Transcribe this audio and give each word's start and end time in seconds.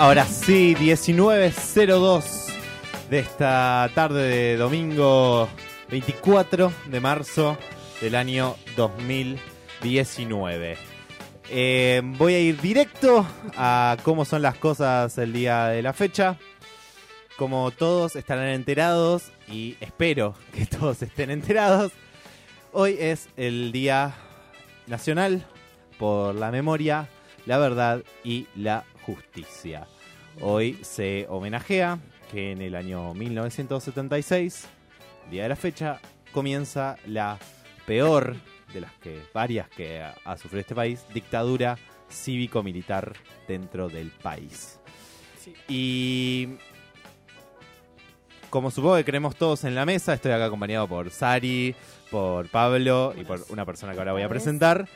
Ahora 0.00 0.24
sí, 0.24 0.74
19.02 0.76 2.24
de 3.10 3.18
esta 3.18 3.90
tarde 3.94 4.22
de 4.22 4.56
domingo 4.56 5.46
24 5.90 6.72
de 6.86 7.00
marzo 7.00 7.58
del 8.00 8.14
año 8.14 8.56
2019. 8.76 10.78
Eh, 11.50 12.00
voy 12.02 12.32
a 12.32 12.40
ir 12.40 12.58
directo 12.62 13.26
a 13.58 13.98
cómo 14.02 14.24
son 14.24 14.40
las 14.40 14.56
cosas 14.56 15.18
el 15.18 15.34
día 15.34 15.66
de 15.66 15.82
la 15.82 15.92
fecha. 15.92 16.38
Como 17.36 17.70
todos 17.70 18.16
estarán 18.16 18.48
enterados, 18.48 19.32
y 19.48 19.76
espero 19.80 20.34
que 20.54 20.64
todos 20.64 21.02
estén 21.02 21.30
enterados, 21.30 21.92
hoy 22.72 22.96
es 22.98 23.28
el 23.36 23.70
Día 23.70 24.14
Nacional 24.86 25.44
por 25.98 26.34
la 26.34 26.50
Memoria, 26.50 27.10
la 27.44 27.58
Verdad 27.58 28.02
y 28.24 28.46
la 28.56 28.86
Justicia. 29.04 29.86
Hoy 30.40 30.78
se 30.82 31.26
homenajea 31.28 31.98
que 32.30 32.52
en 32.52 32.62
el 32.62 32.74
año 32.74 33.12
1976, 33.14 34.66
día 35.30 35.42
de 35.44 35.48
la 35.48 35.56
fecha, 35.56 36.00
comienza 36.32 36.96
la 37.06 37.38
peor 37.86 38.36
de 38.72 38.80
las 38.80 38.92
que 38.94 39.20
varias 39.34 39.68
que 39.68 40.02
ha, 40.02 40.36
sufrido 40.36 40.60
este 40.60 40.74
país, 40.74 41.04
dictadura 41.12 41.76
cívico-militar 42.08 43.12
dentro 43.48 43.88
del 43.88 44.10
país. 44.10 44.80
Sí. 45.38 45.54
Y 45.68 46.48
como 48.48 48.70
supongo 48.70 48.96
que 48.96 49.04
creemos 49.04 49.36
todos 49.36 49.64
en 49.64 49.74
la 49.74 49.86
mesa, 49.86 50.12
estoy 50.14 50.32
acá 50.32 50.46
acompañado 50.46 50.88
por 50.88 51.10
Sari, 51.10 51.74
por 52.10 52.48
Pablo 52.48 53.14
y 53.16 53.24
por 53.24 53.44
una 53.48 53.64
persona 53.64 53.92
que 53.92 53.98
ahora 53.98 54.12
voy 54.12 54.22
a 54.22 54.28
presentar. 54.28 54.88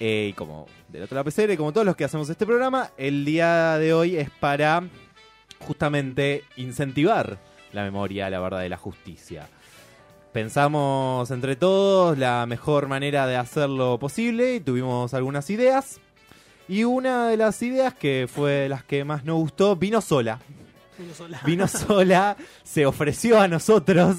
Eh, 0.00 0.28
y 0.30 0.32
como 0.32 0.66
del 0.88 1.04
otro 1.04 1.16
lado 1.16 1.30
PCR, 1.30 1.56
como 1.56 1.72
todos 1.72 1.86
los 1.86 1.96
que 1.96 2.04
hacemos 2.04 2.28
este 2.28 2.46
programa, 2.46 2.90
el 2.96 3.24
día 3.24 3.78
de 3.78 3.94
hoy 3.94 4.16
es 4.16 4.30
para 4.30 4.82
justamente 5.60 6.44
incentivar 6.56 7.38
la 7.72 7.84
memoria, 7.84 8.28
la 8.30 8.40
verdad 8.40 8.64
y 8.64 8.68
la 8.68 8.76
justicia. 8.76 9.48
Pensamos 10.32 11.30
entre 11.30 11.56
todos 11.56 12.16
la 12.16 12.46
mejor 12.46 12.88
manera 12.88 13.26
de 13.26 13.36
hacerlo 13.36 13.98
posible 13.98 14.54
y 14.54 14.60
tuvimos 14.60 15.12
algunas 15.14 15.50
ideas. 15.50 16.00
Y 16.68 16.84
una 16.84 17.28
de 17.28 17.36
las 17.36 17.60
ideas 17.62 17.92
que 17.92 18.28
fue 18.32 18.68
las 18.68 18.82
que 18.82 19.04
más 19.04 19.24
nos 19.24 19.36
gustó 19.36 19.76
vino 19.76 20.00
sola. 20.00 20.40
Uno 20.98 21.14
sola. 21.14 21.40
Vino 21.44 21.68
sola, 21.68 22.36
se 22.62 22.86
ofreció 22.86 23.40
a 23.40 23.48
nosotros 23.48 24.16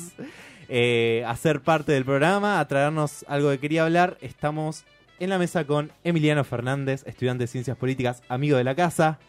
eh, 0.70 1.24
a 1.26 1.36
ser 1.36 1.62
parte 1.62 1.94
del 1.94 2.06
programa, 2.06 2.60
a 2.60 2.68
traernos 2.68 3.26
algo 3.28 3.50
que 3.50 3.60
quería 3.60 3.84
hablar. 3.84 4.18
Estamos 4.22 4.84
en 5.24 5.30
la 5.30 5.38
mesa 5.38 5.66
con 5.66 5.90
Emiliano 6.04 6.44
Fernández, 6.44 7.04
estudiante 7.08 7.46
de 7.46 7.48
Ciencias 7.48 7.78
Políticas, 7.78 8.22
amigo 8.28 8.58
de 8.58 8.66
la 8.66 8.76
casa. 8.76 9.20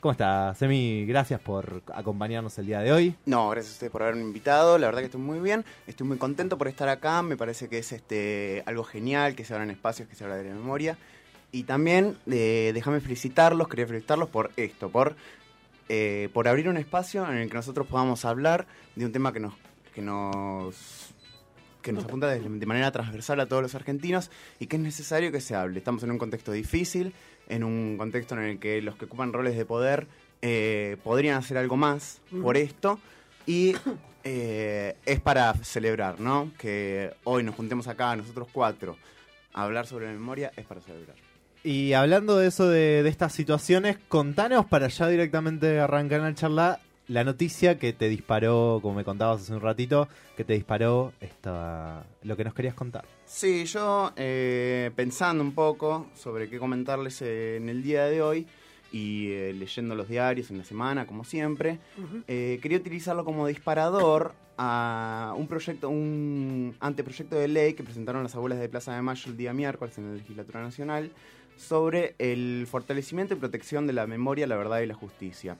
¿Cómo 0.00 0.10
estás, 0.10 0.60
Emi? 0.60 1.06
Gracias 1.06 1.40
por 1.40 1.82
acompañarnos 1.94 2.58
el 2.58 2.66
día 2.66 2.80
de 2.80 2.92
hoy. 2.92 3.14
No, 3.24 3.50
gracias 3.50 3.72
a 3.72 3.74
ustedes 3.74 3.92
por 3.92 4.02
haberme 4.02 4.22
invitado. 4.22 4.78
La 4.78 4.88
verdad 4.88 5.00
que 5.00 5.06
estoy 5.06 5.20
muy 5.20 5.38
bien. 5.38 5.64
Estoy 5.86 6.08
muy 6.08 6.18
contento 6.18 6.58
por 6.58 6.66
estar 6.66 6.88
acá. 6.88 7.22
Me 7.22 7.36
parece 7.36 7.68
que 7.68 7.78
es 7.78 7.92
este 7.92 8.64
algo 8.66 8.82
genial 8.82 9.36
que 9.36 9.44
se 9.44 9.54
abran 9.54 9.70
espacios, 9.70 10.08
que 10.08 10.16
se 10.16 10.24
habla 10.24 10.36
de 10.36 10.48
la 10.48 10.54
memoria. 10.56 10.98
Y 11.52 11.62
también 11.62 12.16
eh, 12.28 12.72
déjame 12.74 13.00
felicitarlos, 13.00 13.68
quería 13.68 13.86
felicitarlos 13.86 14.28
por 14.28 14.50
esto, 14.56 14.90
por, 14.90 15.14
eh, 15.88 16.30
por 16.32 16.48
abrir 16.48 16.68
un 16.68 16.78
espacio 16.78 17.30
en 17.30 17.36
el 17.36 17.48
que 17.48 17.54
nosotros 17.54 17.86
podamos 17.86 18.24
hablar 18.24 18.66
de 18.96 19.06
un 19.06 19.12
tema 19.12 19.32
que 19.32 19.38
nos, 19.38 19.54
que 19.94 20.02
nos, 20.02 21.03
que 21.84 21.92
nos 21.92 22.04
apunta 22.04 22.28
de, 22.28 22.40
de 22.40 22.66
manera 22.66 22.90
transversal 22.90 23.38
a 23.40 23.46
todos 23.46 23.62
los 23.62 23.74
argentinos 23.74 24.30
y 24.58 24.66
que 24.66 24.76
es 24.76 24.82
necesario 24.82 25.30
que 25.30 25.40
se 25.40 25.54
hable. 25.54 25.78
Estamos 25.78 26.02
en 26.02 26.10
un 26.10 26.18
contexto 26.18 26.50
difícil, 26.50 27.12
en 27.48 27.62
un 27.62 27.98
contexto 27.98 28.34
en 28.34 28.42
el 28.42 28.58
que 28.58 28.80
los 28.80 28.96
que 28.96 29.04
ocupan 29.04 29.32
roles 29.32 29.56
de 29.56 29.66
poder 29.66 30.08
eh, 30.40 30.96
podrían 31.04 31.36
hacer 31.36 31.58
algo 31.58 31.76
más 31.76 32.20
por 32.42 32.56
esto 32.56 32.98
y 33.46 33.76
eh, 34.24 34.96
es 35.04 35.20
para 35.20 35.52
celebrar, 35.62 36.18
¿no? 36.20 36.50
Que 36.58 37.12
hoy 37.24 37.44
nos 37.44 37.54
juntemos 37.54 37.86
acá, 37.86 38.16
nosotros 38.16 38.48
cuatro, 38.50 38.96
a 39.52 39.64
hablar 39.64 39.86
sobre 39.86 40.06
la 40.06 40.12
memoria 40.12 40.52
es 40.56 40.64
para 40.64 40.80
celebrar. 40.80 41.16
Y 41.62 41.92
hablando 41.92 42.38
de 42.38 42.48
eso, 42.48 42.68
de, 42.68 43.02
de 43.02 43.08
estas 43.10 43.34
situaciones, 43.34 43.98
contanos 44.08 44.64
para 44.66 44.88
ya 44.88 45.06
directamente 45.08 45.78
arrancar 45.80 46.20
en 46.20 46.24
la 46.24 46.34
charla 46.34 46.80
la 47.08 47.24
noticia 47.24 47.78
que 47.78 47.92
te 47.92 48.08
disparó, 48.08 48.78
como 48.80 48.94
me 48.94 49.04
contabas 49.04 49.42
hace 49.42 49.54
un 49.54 49.60
ratito, 49.60 50.08
que 50.36 50.44
te 50.44 50.54
disparó 50.54 51.12
esta, 51.20 52.04
lo 52.22 52.36
que 52.36 52.44
nos 52.44 52.54
querías 52.54 52.74
contar. 52.74 53.04
Sí, 53.26 53.64
yo 53.66 54.12
eh, 54.16 54.90
pensando 54.96 55.42
un 55.42 55.52
poco 55.52 56.08
sobre 56.14 56.48
qué 56.48 56.58
comentarles 56.58 57.22
en 57.22 57.68
el 57.68 57.82
día 57.82 58.04
de 58.04 58.22
hoy 58.22 58.46
y 58.92 59.32
eh, 59.32 59.52
leyendo 59.52 59.94
los 59.94 60.08
diarios 60.08 60.50
en 60.50 60.58
la 60.58 60.64
semana, 60.64 61.06
como 61.06 61.24
siempre, 61.24 61.78
eh, 62.28 62.58
quería 62.62 62.78
utilizarlo 62.78 63.24
como 63.24 63.46
disparador 63.46 64.34
a 64.56 65.34
un 65.36 65.48
proyecto, 65.48 65.88
un 65.88 66.76
anteproyecto 66.78 67.34
de 67.36 67.48
ley 67.48 67.74
que 67.74 67.82
presentaron 67.82 68.22
las 68.22 68.36
abuelas 68.36 68.60
de 68.60 68.68
Plaza 68.68 68.94
de 68.94 69.02
Mayo 69.02 69.30
el 69.30 69.36
día 69.36 69.52
miércoles 69.52 69.98
en 69.98 70.10
la 70.10 70.16
Legislatura 70.16 70.62
Nacional 70.62 71.10
sobre 71.56 72.14
el 72.18 72.66
fortalecimiento 72.70 73.34
y 73.34 73.36
protección 73.36 73.86
de 73.86 73.92
la 73.92 74.06
memoria, 74.06 74.46
la 74.46 74.56
verdad 74.56 74.80
y 74.80 74.86
la 74.86 74.94
justicia. 74.94 75.58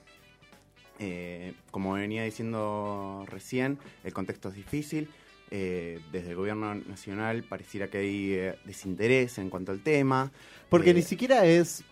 Eh, 0.98 1.54
como 1.70 1.94
venía 1.94 2.22
diciendo 2.24 3.24
recién, 3.28 3.78
el 4.04 4.12
contexto 4.12 4.48
es 4.48 4.54
difícil. 4.54 5.08
eh, 5.50 6.00
desde 6.10 6.30
el 6.30 6.36
gobierno 6.36 6.74
nacional 6.74 7.44
pareciera 7.44 7.88
que 7.88 7.98
hay 7.98 8.32
eh, 8.32 8.54
desinterés 8.64 9.38
en 9.38 9.50
cuanto 9.50 9.72
al 9.72 9.80
tema. 9.80 10.32
Porque 10.68 10.90
Eh, 10.90 10.94
ni 10.94 11.02
siquiera 11.02 11.44
es 11.44 11.84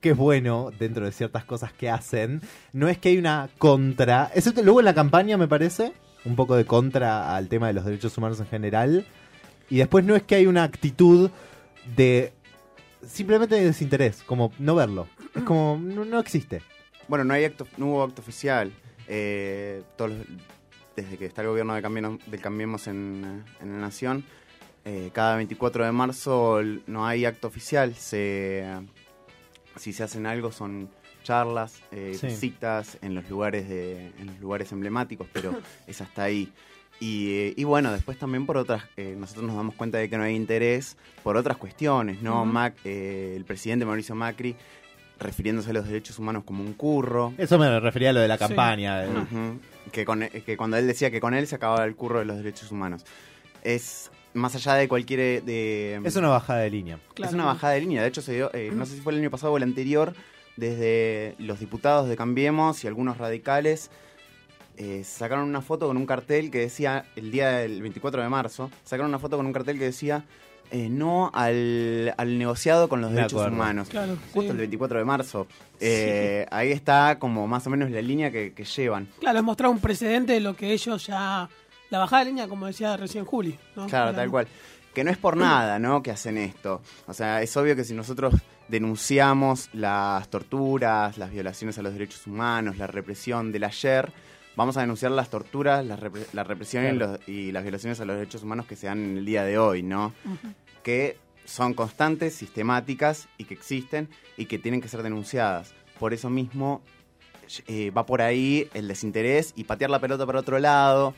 que 0.00 0.10
es 0.10 0.16
bueno 0.16 0.70
dentro 0.78 1.04
de 1.04 1.12
ciertas 1.12 1.44
cosas 1.44 1.72
que 1.74 1.90
hacen. 1.90 2.40
No 2.72 2.88
es 2.88 2.96
que 2.98 3.10
hay 3.10 3.18
una 3.18 3.50
contra. 3.58 4.30
Excepto 4.34 4.62
luego 4.62 4.80
en 4.80 4.86
la 4.86 4.94
campaña, 4.94 5.36
me 5.36 5.48
parece, 5.48 5.92
un 6.24 6.36
poco 6.36 6.56
de 6.56 6.64
contra 6.64 7.36
al 7.36 7.48
tema 7.48 7.66
de 7.66 7.74
los 7.74 7.84
derechos 7.84 8.16
humanos 8.16 8.40
en 8.40 8.46
general. 8.46 9.06
Y 9.68 9.76
después 9.78 10.04
no 10.04 10.16
es 10.16 10.22
que 10.22 10.36
hay 10.36 10.46
una 10.46 10.62
actitud 10.64 11.30
de 11.96 12.32
simplemente 13.06 13.56
de 13.56 13.64
desinterés, 13.66 14.22
como 14.22 14.52
no 14.58 14.74
verlo. 14.74 15.08
Es 15.34 15.42
como, 15.42 15.78
no, 15.78 16.04
no 16.06 16.18
existe. 16.18 16.62
Bueno, 17.10 17.24
no, 17.24 17.34
hay 17.34 17.44
acto, 17.44 17.66
no 17.76 17.86
hubo 17.86 18.02
acto 18.04 18.22
oficial. 18.22 18.72
Eh, 19.08 19.82
todos 19.96 20.12
los- 20.12 20.26
desde 20.94 21.18
que 21.18 21.26
está 21.26 21.42
el 21.42 21.48
gobierno 21.48 21.74
de 21.74 21.82
Cambiemos, 21.82 22.18
del 22.30 22.40
Cambiemos 22.40 22.86
en, 22.86 23.44
en 23.60 23.72
la 23.72 23.78
Nación, 23.78 24.24
eh, 24.84 25.10
cada 25.12 25.34
24 25.36 25.84
de 25.84 25.90
marzo 25.92 26.60
no 26.86 27.04
hay 27.06 27.24
acto 27.24 27.48
oficial. 27.48 27.94
Se, 27.96 28.64
si 29.76 29.92
se 29.92 30.04
hacen 30.04 30.24
algo 30.26 30.52
son 30.52 30.88
charlas, 31.24 31.82
eh, 31.90 32.16
Sí. 32.18 32.30
citas 32.30 32.96
en 33.02 33.14
los 33.16 33.28
lugares 33.28 33.68
de, 33.68 34.06
en 34.18 34.26
los 34.26 34.38
lugares 34.38 34.70
emblemáticos, 34.70 35.26
pero 35.32 35.52
es 35.88 36.00
hasta 36.00 36.22
ahí. 36.22 36.52
Y, 37.00 37.30
eh, 37.32 37.54
y 37.56 37.64
bueno, 37.64 37.92
después 37.92 38.18
también 38.18 38.46
por 38.46 38.56
otras, 38.56 38.84
eh, 38.96 39.16
nosotros 39.18 39.46
nos 39.46 39.56
damos 39.56 39.74
cuenta 39.74 39.98
de 39.98 40.08
que 40.08 40.16
no 40.16 40.22
hay 40.22 40.36
interés 40.36 40.96
por 41.24 41.36
otras 41.36 41.56
cuestiones, 41.56 42.22
¿no? 42.22 42.44
Mac, 42.44 42.74
eh, 42.84 43.32
el 43.36 43.44
presidente 43.44 43.84
Mauricio 43.84 44.14
Macri 44.14 44.54
refiriéndose 45.20 45.70
a 45.70 45.72
los 45.74 45.86
derechos 45.86 46.18
humanos 46.18 46.42
como 46.44 46.62
un 46.64 46.72
curro. 46.72 47.32
Eso 47.38 47.58
me 47.58 47.78
refería 47.80 48.10
a 48.10 48.12
lo 48.12 48.20
de 48.20 48.28
la 48.28 48.36
Sí. 48.38 48.44
campaña. 48.46 49.04
eh. 49.04 49.08
Ujú. 49.08 49.60
que, 49.92 50.04
con, 50.04 50.20
que 50.28 50.56
cuando 50.56 50.76
él 50.76 50.86
decía 50.86 51.10
que 51.10 51.20
con 51.20 51.34
él 51.34 51.46
se 51.46 51.54
acababa 51.56 51.84
el 51.84 51.94
curro 51.96 52.18
de 52.20 52.24
los 52.24 52.36
derechos 52.36 52.70
humanos. 52.72 53.04
Es 53.62 54.10
más 54.34 54.54
allá 54.54 54.74
de 54.74 54.86
cualquier... 54.88 55.20
eh, 55.20 55.42
De, 55.44 56.00
Es 56.04 56.16
una 56.16 56.28
bajada 56.28 56.60
de 56.60 56.70
línea. 56.70 56.98
Claro. 57.14 57.28
es 57.30 57.34
una 57.34 57.44
bajada 57.44 57.72
de 57.74 57.80
línea. 57.80 58.02
De 58.02 58.08
hecho, 58.08 58.22
se 58.22 58.32
dio, 58.34 58.50
eh, 58.54 58.70
no 58.72 58.86
sé 58.86 58.94
si 58.94 59.00
fue 59.00 59.12
el 59.12 59.18
año 59.18 59.30
pasado 59.30 59.52
o 59.52 59.56
el 59.56 59.62
anterior, 59.64 60.14
desde 60.56 61.34
los 61.38 61.58
diputados 61.60 62.08
de 62.08 62.16
Cambiemos 62.16 62.84
y 62.84 62.86
algunos 62.86 63.18
radicales 63.18 63.90
eh, 64.76 65.02
sacaron 65.04 65.48
una 65.48 65.60
foto 65.60 65.86
con 65.88 65.96
un 65.96 66.06
cartel 66.06 66.50
que 66.50 66.58
decía, 66.58 67.04
el 67.16 67.30
día 67.30 67.48
del 67.50 67.82
24 67.82 68.22
de 68.22 68.28
marzo, 68.28 68.70
sacaron 68.84 69.08
una 69.10 69.18
foto 69.18 69.36
con 69.36 69.44
un 69.46 69.52
cartel 69.52 69.78
que 69.78 69.84
decía, 69.86 70.24
eh, 70.70 70.88
no 70.88 71.30
al, 71.34 72.14
al 72.16 72.38
negociado 72.38 72.88
con 72.88 73.00
los 73.00 73.10
derechos 73.12 73.34
acuerdo. 73.34 73.54
humanos. 73.56 73.88
Claro, 73.88 74.16
Justo 74.32 74.42
sí. 74.42 74.48
el 74.48 74.56
24 74.56 74.98
de 74.98 75.04
marzo. 75.04 75.46
Eh, 75.80 76.46
Ahí 76.50 76.72
está 76.72 77.18
como 77.18 77.46
más 77.46 77.66
o 77.66 77.70
menos 77.70 77.90
la 77.90 78.00
línea 78.02 78.30
que, 78.30 78.52
que 78.52 78.64
llevan. 78.64 79.08
Claro, 79.18 79.38
es 79.38 79.44
mostrar 79.44 79.70
un 79.70 79.78
precedente 79.78 80.32
de 80.34 80.40
lo 80.40 80.54
que 80.54 80.72
ellos 80.72 81.06
ya. 81.06 81.48
La 81.90 81.98
bajada 81.98 82.24
de 82.24 82.30
línea, 82.30 82.48
como 82.48 82.66
decía 82.66 82.96
recién 82.96 83.24
Juli. 83.24 83.58
¿no? 83.76 83.86
Claro, 83.86 84.14
tal 84.14 84.30
cual. 84.30 84.46
Que 84.94 85.04
no 85.04 85.10
es 85.10 85.18
por 85.18 85.36
nada, 85.36 85.78
¿no? 85.78 86.02
Que 86.02 86.10
hacen 86.10 86.36
esto. 86.38 86.82
O 87.06 87.14
sea, 87.14 87.42
es 87.42 87.56
obvio 87.56 87.74
que 87.76 87.84
si 87.84 87.94
nosotros 87.94 88.34
denunciamos 88.68 89.68
las 89.72 90.28
torturas, 90.28 91.16
las 91.18 91.30
violaciones 91.30 91.78
a 91.78 91.82
los 91.82 91.92
derechos 91.92 92.26
humanos, 92.26 92.76
la 92.78 92.86
represión 92.86 93.52
del 93.52 93.64
ayer, 93.64 94.10
vamos 94.60 94.76
a 94.76 94.80
denunciar 94.82 95.10
las 95.12 95.30
torturas, 95.30 95.84
la, 95.86 95.96
repre- 95.96 96.26
la 96.32 96.44
represión 96.44 96.84
y, 96.84 96.98
los- 96.98 97.28
y 97.28 97.50
las 97.52 97.62
violaciones 97.62 97.98
a 98.00 98.04
los 98.04 98.16
derechos 98.16 98.42
humanos 98.42 98.66
que 98.66 98.76
se 98.76 98.86
dan 98.86 99.02
en 99.02 99.16
el 99.18 99.24
día 99.24 99.42
de 99.44 99.58
hoy, 99.58 99.82
¿no? 99.82 100.12
Que 100.82 101.16
son 101.46 101.74
constantes, 101.74 102.34
sistemáticas 102.34 103.28
y 103.38 103.44
que 103.44 103.54
existen 103.54 104.08
y 104.36 104.44
que 104.46 104.58
tienen 104.58 104.80
que 104.80 104.88
ser 104.88 105.02
denunciadas. 105.02 105.72
Por 105.98 106.12
eso 106.14 106.30
mismo 106.30 106.82
eh, 107.66 107.90
va 107.90 108.06
por 108.06 108.22
ahí 108.22 108.68
el 108.74 108.86
desinterés 108.86 109.52
y 109.56 109.64
patear 109.64 109.90
la 109.90 109.98
pelota 109.98 110.24
para 110.26 110.38
otro 110.40 110.58
lado, 110.58 111.14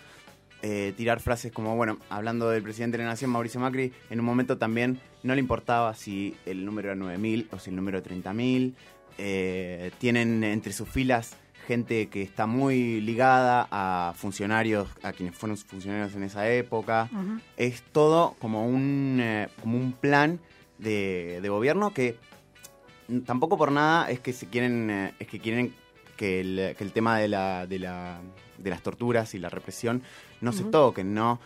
eh, 0.63 0.95
tirar 0.97 1.21
frases 1.21 1.51
como, 1.53 1.75
bueno, 1.77 1.99
hablando 2.09 2.49
del 2.49 2.63
presidente 2.63 2.97
de 2.97 3.03
la 3.05 3.11
Nación, 3.11 3.31
Mauricio 3.31 3.61
Macri, 3.61 3.93
en 4.09 4.21
un 4.21 4.25
momento 4.27 4.57
también 4.57 5.01
no 5.25 5.35
le 5.35 5.41
importaba 5.41 5.95
si 5.95 6.37
el 6.47 6.65
número 6.65 6.93
era 6.93 6.97
9.000 7.01 7.49
o 7.51 7.59
si 7.59 7.71
el 7.71 7.77
número 7.77 7.99
era 7.99 8.07
30.000. 8.09 8.73
eh, 9.19 9.91
tienen 9.99 10.43
entre 10.45 10.73
sus 10.73 10.89
filas 10.89 11.37
gente 11.67 12.09
que 12.09 12.23
está 12.23 12.47
muy 12.47 13.01
ligada 13.01 13.69
a 13.71 14.13
funcionarios, 14.17 14.89
a 15.03 15.13
quienes 15.13 15.37
fueron 15.37 15.57
funcionarios 15.57 16.15
en 16.15 16.25
esa 16.25 16.49
época. 16.51 17.09
Es 17.57 17.83
todo 17.83 18.37
como 18.39 18.67
un, 18.67 19.19
eh, 19.21 19.49
como 19.61 19.79
un 19.79 19.93
plan 19.93 20.41
de, 20.79 21.41
de 21.41 21.49
gobierno 21.49 21.93
que 21.93 22.17
tampoco 23.27 23.57
por 23.57 23.73
nada 23.73 24.11
es 24.11 24.21
que 24.21 24.33
se 24.33 24.47
quieren, 24.47 24.91
eh, 24.91 25.15
es 25.19 25.27
que 25.29 25.39
quieren 25.39 25.75
que 26.17 26.41
el, 26.41 26.75
que 26.77 26.85
el 26.85 26.93
tema 26.93 27.19
de 27.19 27.29
la, 27.29 27.67
de 27.67 27.79
la 27.79 28.21
de 28.63 28.71
las 28.71 28.83
torturas 28.83 29.35
y 29.35 29.39
la 29.39 29.49
represión 29.51 30.03
no 30.41 30.53
se 30.53 30.65
toquen, 30.65 31.15
¿no? 31.15 31.41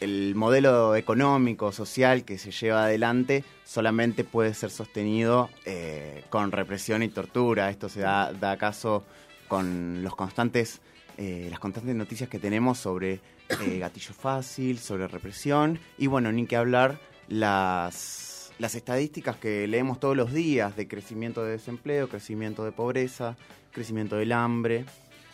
El 0.00 0.34
modelo 0.34 0.96
económico, 0.96 1.72
social 1.72 2.24
que 2.24 2.38
se 2.38 2.52
lleva 2.52 2.84
adelante 2.84 3.44
solamente 3.64 4.24
puede 4.24 4.54
ser 4.54 4.70
sostenido 4.70 5.50
eh, 5.66 6.24
con 6.30 6.52
represión 6.52 7.02
y 7.02 7.08
tortura. 7.08 7.68
Esto 7.68 7.88
se 7.88 8.00
da, 8.00 8.32
da 8.32 8.56
caso 8.56 9.04
con 9.50 10.02
los 10.04 10.14
constantes, 10.14 10.80
eh, 11.18 11.48
las 11.50 11.58
constantes 11.58 11.96
noticias 11.96 12.30
que 12.30 12.38
tenemos 12.38 12.78
sobre 12.78 13.18
eh, 13.48 13.78
gatillo 13.80 14.14
fácil, 14.14 14.78
sobre 14.78 15.08
represión 15.08 15.80
y 15.98 16.06
bueno, 16.06 16.30
ni 16.30 16.46
que 16.46 16.54
hablar 16.54 17.00
las, 17.28 18.52
las 18.60 18.76
estadísticas 18.76 19.36
que 19.36 19.66
leemos 19.66 19.98
todos 19.98 20.16
los 20.16 20.32
días 20.32 20.76
de 20.76 20.86
crecimiento 20.86 21.44
de 21.44 21.50
desempleo, 21.50 22.08
crecimiento 22.08 22.64
de 22.64 22.70
pobreza, 22.70 23.36
crecimiento 23.72 24.16
del 24.16 24.30
hambre. 24.30 24.84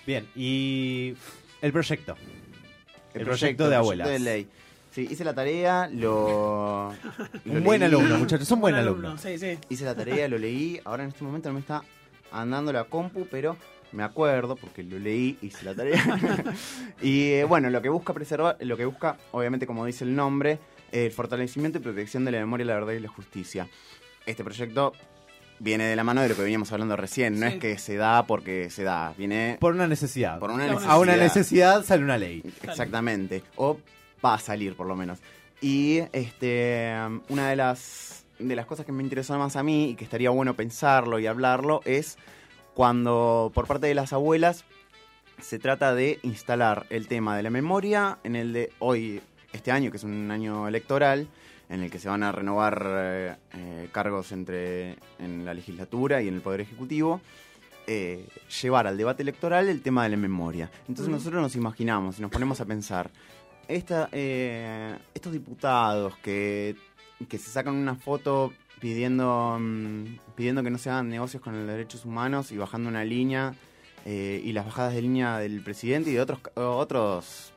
Bien, 0.07 0.27
y 0.35 1.15
el 1.61 1.73
proyecto. 1.73 2.17
El 3.13 3.23
proyecto 3.25 3.25
proyecto 3.25 3.65
de 3.65 3.69
el 3.71 3.75
abuelas. 3.75 4.07
proyecto 4.09 4.25
de 4.25 4.31
ley. 4.33 4.49
Sí, 4.93 5.07
hice 5.11 5.25
la 5.25 5.35
tarea, 5.35 5.91
lo... 5.93 6.91
lo 7.45 7.53
Un 7.53 7.65
buen 7.65 7.81
leí, 7.81 7.89
alumno, 7.91 8.17
muchachos, 8.17 8.49
son 8.49 8.61
buen 8.63 8.75
Buen 8.75 8.83
alumno. 8.87 9.19
Sí, 9.19 9.39
sí. 9.39 9.59
Hice 9.69 9.85
la 9.85 9.95
tarea, 9.95 10.27
lo 10.27 10.39
leí. 10.39 10.81
Ahora 10.87 11.03
en 11.03 11.11
este 11.11 11.23
momento 11.23 11.51
no 11.51 11.55
me 11.55 11.61
está 11.61 11.83
andando 12.33 12.73
la 12.73 12.85
compu, 12.85 13.27
pero 13.31 13.59
me 13.93 14.03
acuerdo 14.03 14.57
porque 14.57 14.83
lo 14.83 14.99
leí, 14.99 15.39
hice 15.43 15.65
la 15.65 15.75
tarea. 15.75 16.03
y 17.03 17.31
eh, 17.33 17.45
bueno, 17.45 17.71
lo 17.71 17.81
que 17.83 17.89
busca 17.89 18.13
preservar, 18.13 18.57
lo 18.61 18.77
que 18.77 18.85
busca, 18.85 19.17
obviamente 19.33 19.67
como 19.67 19.85
dice 19.87 20.05
el 20.05 20.15
nombre, 20.15 20.59
el 20.93 21.11
fortalecimiento 21.13 21.79
y 21.79 21.81
protección 21.83 22.25
de 22.25 22.33
la 22.33 22.39
memoria, 22.39 22.67
la 22.67 22.75
verdad 22.75 22.93
y 22.93 23.01
la 23.01 23.09
justicia. 23.09 23.69
Este 24.27 24.43
proyecto 24.45 24.93
viene 25.59 25.85
de 25.85 25.97
la 25.97 26.05
mano 26.05 26.21
de 26.21 26.29
lo 26.29 26.37
que 26.37 26.43
veníamos 26.43 26.71
hablando 26.73 26.97
recién, 26.97 27.41
no 27.41 27.47
Sí. 27.49 27.55
es 27.55 27.61
que 27.61 27.79
se 27.79 27.97
da 27.97 28.27
porque 28.27 28.69
se 28.71 28.83
da, 28.85 29.15
viene 29.17 29.57
Por 29.61 29.75
una 29.75 29.87
necesidad. 29.87 30.39
por 30.39 30.51
una 30.51 30.67
necesidad. 30.67 30.91
A 30.93 30.99
una 30.99 31.17
necesidad 31.17 31.85
sale 31.85 32.03
una 32.05 32.19
ley. 32.19 32.43
Exactamente. 32.63 33.43
O 33.57 33.79
va 34.25 34.35
a 34.35 34.39
salir, 34.39 34.75
por 34.77 34.87
lo 34.87 34.97
menos. 34.97 35.19
Y 35.63 36.01
este 36.13 36.93
una 37.31 37.49
de 37.49 37.57
las, 37.57 38.27
de 38.39 38.55
las 38.55 38.67
cosas 38.67 38.85
que 38.85 38.93
me 38.93 39.03
interesó 39.03 39.39
más 39.39 39.57
a 39.57 39.63
mí 39.63 39.91
y 39.91 39.95
que 39.95 40.05
estaría 40.05 40.29
bueno 40.31 40.55
pensarlo 40.55 41.19
y 41.19 41.27
hablarlo 41.27 41.81
es 41.87 42.19
cuando 42.77 43.51
por 43.55 43.67
parte 43.67 43.87
de 43.87 43.95
las 43.95 44.13
abuelas 44.13 44.67
se 45.41 45.59
trata 45.59 45.95
de 45.95 46.19
instalar 46.23 46.85
el 46.91 47.09
tema 47.09 47.35
de 47.35 47.43
la 47.43 47.49
memoria 47.49 48.19
en 48.23 48.37
el 48.37 48.53
de 48.53 48.71
hoy, 48.81 49.23
este 49.55 49.73
año, 49.73 49.91
que 49.91 49.97
es 49.97 50.05
un 50.05 50.31
año 50.31 50.69
electoral, 50.69 51.27
en 51.71 51.83
el 51.83 51.91
que 51.91 51.99
se 51.99 52.11
van 52.11 52.23
a 52.23 52.33
renovar 52.33 52.87
eh, 52.87 53.37
eh, 53.55 53.89
cargos 53.93 54.31
entre 54.33 54.99
en 55.19 55.47
la 55.47 55.55
legislatura 55.55 56.21
y 56.21 56.29
en 56.29 56.35
el 56.35 56.43
Poder 56.43 56.61
Ejecutivo 56.61 57.23
eh, 57.87 58.29
llevar 58.61 58.87
al 58.87 58.99
debate 58.99 59.23
electoral 59.23 59.71
el 59.71 59.81
tema 59.81 60.03
de 60.03 60.11
la 60.11 60.19
memoria. 60.19 60.71
Entonces 60.81 61.07
Ujú. 61.07 61.13
nosotros 61.13 61.41
nos 61.41 61.57
imaginamos 61.57 62.19
y 62.19 62.23
nos 62.23 62.31
ponemos 62.31 62.61
a 62.61 62.67
pensar, 62.67 63.11
esta, 63.69 64.11
eh, 64.13 64.99
estos 65.15 65.33
diputados 65.33 66.15
que, 66.19 66.77
que 67.27 67.39
se 67.39 67.51
sacan 67.51 67.75
una 67.75 67.95
foto 67.95 68.53
pidiendo, 68.81 69.57
mm, 69.61 70.05
pidiendo 70.35 70.63
que 70.63 70.71
no 70.71 70.79
se 70.79 70.91
hagan 70.91 71.09
negocios 71.09 71.43
con 71.43 71.57
los 71.57 71.67
derechos 71.67 72.05
humanos 72.05 72.53
y 72.53 72.57
bajando 72.57 72.89
una 72.89 73.05
línea 73.05 73.55
eh, 74.05 74.41
y 74.45 74.53
las 74.53 74.65
bajadas 74.67 74.95
de 74.95 75.03
línea 75.03 75.39
del 75.39 75.61
presidente 75.63 76.11
y 76.11 76.15
de 76.15 76.21
otros 76.21 76.39
otros 76.55 77.53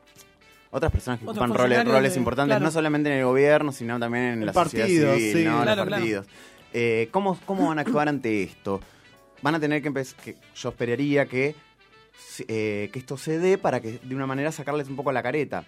otras 0.72 0.92
personas 0.92 1.20
que 1.20 1.26
Otros 1.26 1.38
ocupan 1.44 1.58
roles, 1.58 1.84
roles 1.86 2.14
de- 2.14 2.20
importantes, 2.20 2.52
claro. 2.54 2.64
no 2.66 2.72
solamente 2.72 3.10
en 3.12 3.18
el 3.20 3.26
gobierno, 3.26 3.72
sino 3.72 4.00
también 4.00 4.26
en 4.26 4.34
En 4.42 4.46
la 4.46 4.54
sociedad 4.54 4.86
civil, 4.88 5.34
sí. 5.34 5.44
¿no? 5.44 5.58
En 5.58 5.62
Claro, 5.64 5.82
los 5.82 5.88
claro. 5.88 5.90
partidos. 5.90 6.28
Eh, 6.74 7.10
¿cómo, 7.12 7.40
¿Cómo 7.46 7.68
van 7.70 7.80
a 7.80 7.82
actuar 7.82 8.08
ante 8.08 8.44
esto? 8.44 8.80
Van 9.42 9.56
a 9.56 9.60
tener 9.60 9.82
que 9.82 9.88
empezar, 9.88 10.20
que 10.22 10.36
yo 10.56 10.70
esperaría 10.70 11.26
que, 11.26 11.56
se- 12.18 12.46
eh, 12.48 12.90
que 12.94 13.00
esto 13.00 13.18
se 13.18 13.40
dé 13.40 13.58
para 13.58 13.80
que 13.80 13.98
de 14.04 14.16
una 14.16 14.28
manera 14.28 14.52
sacarles 14.52 14.88
un 14.90 14.96
poco 14.96 15.12
la 15.12 15.24
careta, 15.24 15.66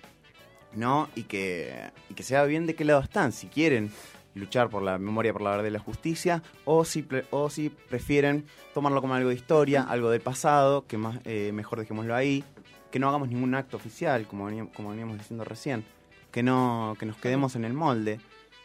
¿no? 0.76 1.10
Y 1.16 1.24
que, 1.24 1.74
y 2.10 2.14
que 2.14 2.22
sea 2.22 2.44
bien 2.44 2.68
de 2.68 2.76
qué 2.76 2.86
lado 2.86 3.00
están, 3.02 3.32
si 3.32 3.48
quieren 3.48 3.92
luchar 4.34 4.70
por 4.70 4.84
la 4.84 4.98
memoria, 4.98 5.34
por 5.34 5.42
la 5.42 5.52
verdad 5.52 5.66
y 5.66 5.72
la 5.72 5.80
justicia, 5.80 6.42
o 6.66 6.86
si, 6.86 7.08
o 7.32 7.50
si 7.50 7.70
prefieren 7.70 8.46
tomarlo 8.74 9.02
como 9.02 9.14
algo 9.14 9.30
de 9.30 9.36
historia, 9.36 9.84
algo 9.84 10.10
del 10.10 10.22
pasado, 10.22 10.86
que 10.88 10.98
más 10.98 11.20
eh, 11.26 11.52
mejor 11.54 11.80
dejémoslo 11.80 12.16
ahí, 12.16 12.44
que 12.92 13.00
no 13.00 13.08
hagamos 13.08 13.30
ningún 13.30 13.56
acto 13.56 13.78
oficial, 13.78 14.28
como 14.28 14.46
veníamos, 14.46 14.74
como 14.74 14.90
veníamos 14.90 15.18
diciendo 15.18 15.44
recién, 15.44 15.86
que 16.32 16.44
no 16.44 16.96
que 17.00 17.06
nos 17.06 17.18
quedemos 17.18 17.56
en 17.56 17.66
el 17.66 17.74
molde 17.74 18.20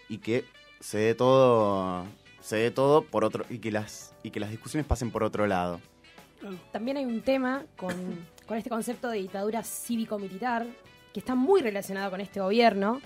y 0.08 0.18
que 0.18 0.44
se 0.80 0.98
dé 0.98 1.14
todo 1.14 2.06
se 2.40 2.56
dé 2.56 2.70
todo 2.70 3.02
por 3.02 3.24
otro 3.24 3.44
y 3.50 3.58
que 3.58 3.72
las 3.72 4.14
y 4.22 4.30
que 4.30 4.40
las 4.40 4.50
discusiones 4.50 4.86
pasen 4.86 5.10
por 5.10 5.22
otro 5.22 5.46
lado. 5.46 5.80
También 6.70 6.96
hay 6.96 7.04
un 7.04 7.22
tema 7.22 7.64
con, 7.76 7.94
con 8.46 8.56
este 8.56 8.70
concepto 8.70 9.08
de 9.08 9.18
dictadura 9.18 9.62
cívico-militar 9.62 10.66
que 11.12 11.20
está 11.20 11.34
muy 11.34 11.62
relacionado 11.62 12.10
con 12.10 12.20
este 12.20 12.40
gobierno, 12.40 13.00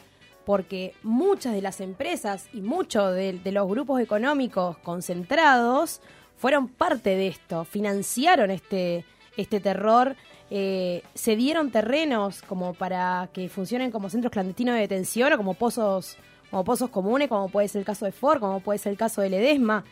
porque 0.50 0.94
muchas 1.04 1.54
de 1.54 1.62
las 1.62 1.80
empresas 1.80 2.48
y 2.52 2.60
muchos 2.60 3.14
de, 3.14 3.40
los 3.52 3.68
grupos 3.68 4.00
económicos 4.00 4.76
concentrados 4.78 6.00
fueron 6.38 6.66
parte 6.66 7.10
de 7.10 7.28
esto, 7.28 7.64
financiaron 7.64 8.50
este, 8.50 9.04
este 9.36 9.60
terror, 9.60 10.16
eh, 10.50 11.04
se 11.14 11.36
dieron 11.36 11.70
terrenos 11.70 12.42
como 12.42 12.74
para 12.74 13.28
que 13.32 13.48
funcionen 13.48 13.92
como 13.92 14.10
centros 14.10 14.32
clandestinos 14.32 14.74
de 14.74 14.80
detención 14.80 15.32
o 15.32 15.36
como 15.36 15.54
pozos, 15.54 16.16
como 16.50 16.64
pozos 16.64 16.90
comunes, 16.90 17.28
como 17.28 17.48
puede 17.48 17.68
ser 17.68 17.78
el 17.78 17.86
caso 17.86 18.04
de 18.04 18.10
Ford, 18.10 18.40
como 18.40 18.58
puede 18.58 18.80
ser 18.80 18.90
el 18.90 18.98
caso 18.98 19.20
de 19.20 19.30
Ledesma. 19.30 19.84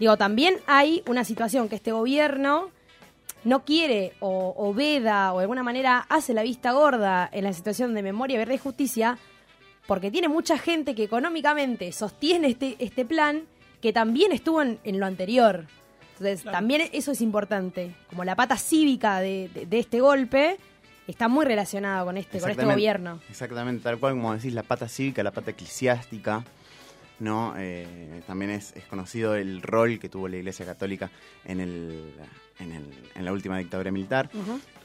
Digo, 0.00 0.16
también 0.16 0.56
hay 0.66 1.04
una 1.06 1.22
situación 1.22 1.68
que 1.68 1.76
este 1.76 1.92
gobierno 1.92 2.70
no 3.44 3.64
quiere 3.64 4.14
o, 4.18 4.54
o 4.56 4.74
veda 4.74 5.32
o 5.32 5.38
de 5.38 5.42
alguna 5.42 5.62
manera 5.62 6.04
hace 6.08 6.34
la 6.34 6.42
vista 6.42 6.72
gorda 6.72 7.30
en 7.32 7.44
la 7.44 7.52
situación 7.52 7.94
de 7.94 8.02
memoria, 8.02 8.38
verdad 8.38 8.54
y 8.54 8.58
justicia, 8.58 9.16
porque 9.86 10.10
tiene 10.10 10.28
mucha 10.28 10.58
gente 10.58 10.94
que 10.94 11.04
económicamente 11.04 11.90
sostiene 11.92 12.48
este, 12.48 12.76
este 12.78 13.04
plan 13.04 13.42
que 13.80 13.92
también 13.92 14.32
estuvo 14.32 14.62
en, 14.62 14.78
en 14.84 15.00
lo 15.00 15.06
anterior. 15.06 15.66
Entonces, 16.12 16.42
Claro. 16.42 16.58
también 16.58 16.82
eso 16.92 17.12
es 17.12 17.20
importante. 17.22 17.94
Como 18.08 18.24
la 18.24 18.36
pata 18.36 18.56
cívica 18.58 19.20
de, 19.20 19.48
de- 19.54 19.66
de 19.66 19.78
este 19.78 20.00
golpe 20.00 20.58
está 21.06 21.28
muy 21.28 21.44
relacionada 21.46 22.04
con 22.04 22.16
este, 22.18 22.38
con 22.40 22.50
este 22.50 22.64
gobierno. 22.64 23.20
Exactamente, 23.30 23.82
tal 23.82 23.98
cual 23.98 24.12
como 24.12 24.34
decís, 24.34 24.52
la 24.52 24.62
pata 24.62 24.86
cívica, 24.88 25.22
la 25.22 25.30
pata 25.32 25.50
eclesiástica, 25.52 26.44
¿no? 27.18 27.54
Eh, 27.56 28.20
también 28.26 28.50
es, 28.50 28.74
es 28.76 28.84
conocido 28.84 29.34
el 29.34 29.62
rol 29.62 29.98
que 29.98 30.08
tuvo 30.08 30.28
la 30.28 30.36
Iglesia 30.36 30.64
Católica 30.66 31.10
en, 31.44 31.60
el, 31.60 32.12
en, 32.58 32.72
el- 32.72 32.94
en 33.14 33.24
la 33.24 33.32
última 33.32 33.58
dictadura 33.58 33.90
militar. 33.90 34.30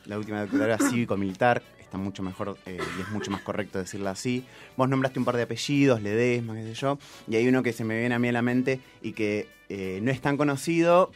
La 0.05 0.17
última 0.17 0.41
dictadura 0.43 0.77
cívico-militar 0.89 1.61
está 1.95 2.03
mucho 2.03 2.23
mejor 2.23 2.57
eh, 2.65 2.77
y 2.97 3.01
es 3.01 3.09
mucho 3.09 3.31
más 3.31 3.41
correcto 3.41 3.79
decirlo 3.79 4.09
así. 4.09 4.43
Vos 4.75 4.89
nombraste 4.89 5.17
un 5.19 5.25
par 5.25 5.37
de 5.37 5.43
apellidos, 5.43 6.01
Ledesma, 6.01 6.53
qué 6.55 6.63
sé 6.63 6.73
yo, 6.73 6.97
y 7.27 7.35
hay 7.37 7.47
uno 7.47 7.63
que 7.63 7.71
se 7.73 7.83
me 7.85 7.97
viene 7.99 8.13
a 8.15 8.19
mí 8.19 8.27
a 8.27 8.31
la 8.33 8.41
mente 8.41 8.79
y 9.01 9.13
que 9.13 9.47
eh, 9.69 9.99
no 10.01 10.11
es 10.11 10.19
tan 10.21 10.35
conocido 10.37 11.11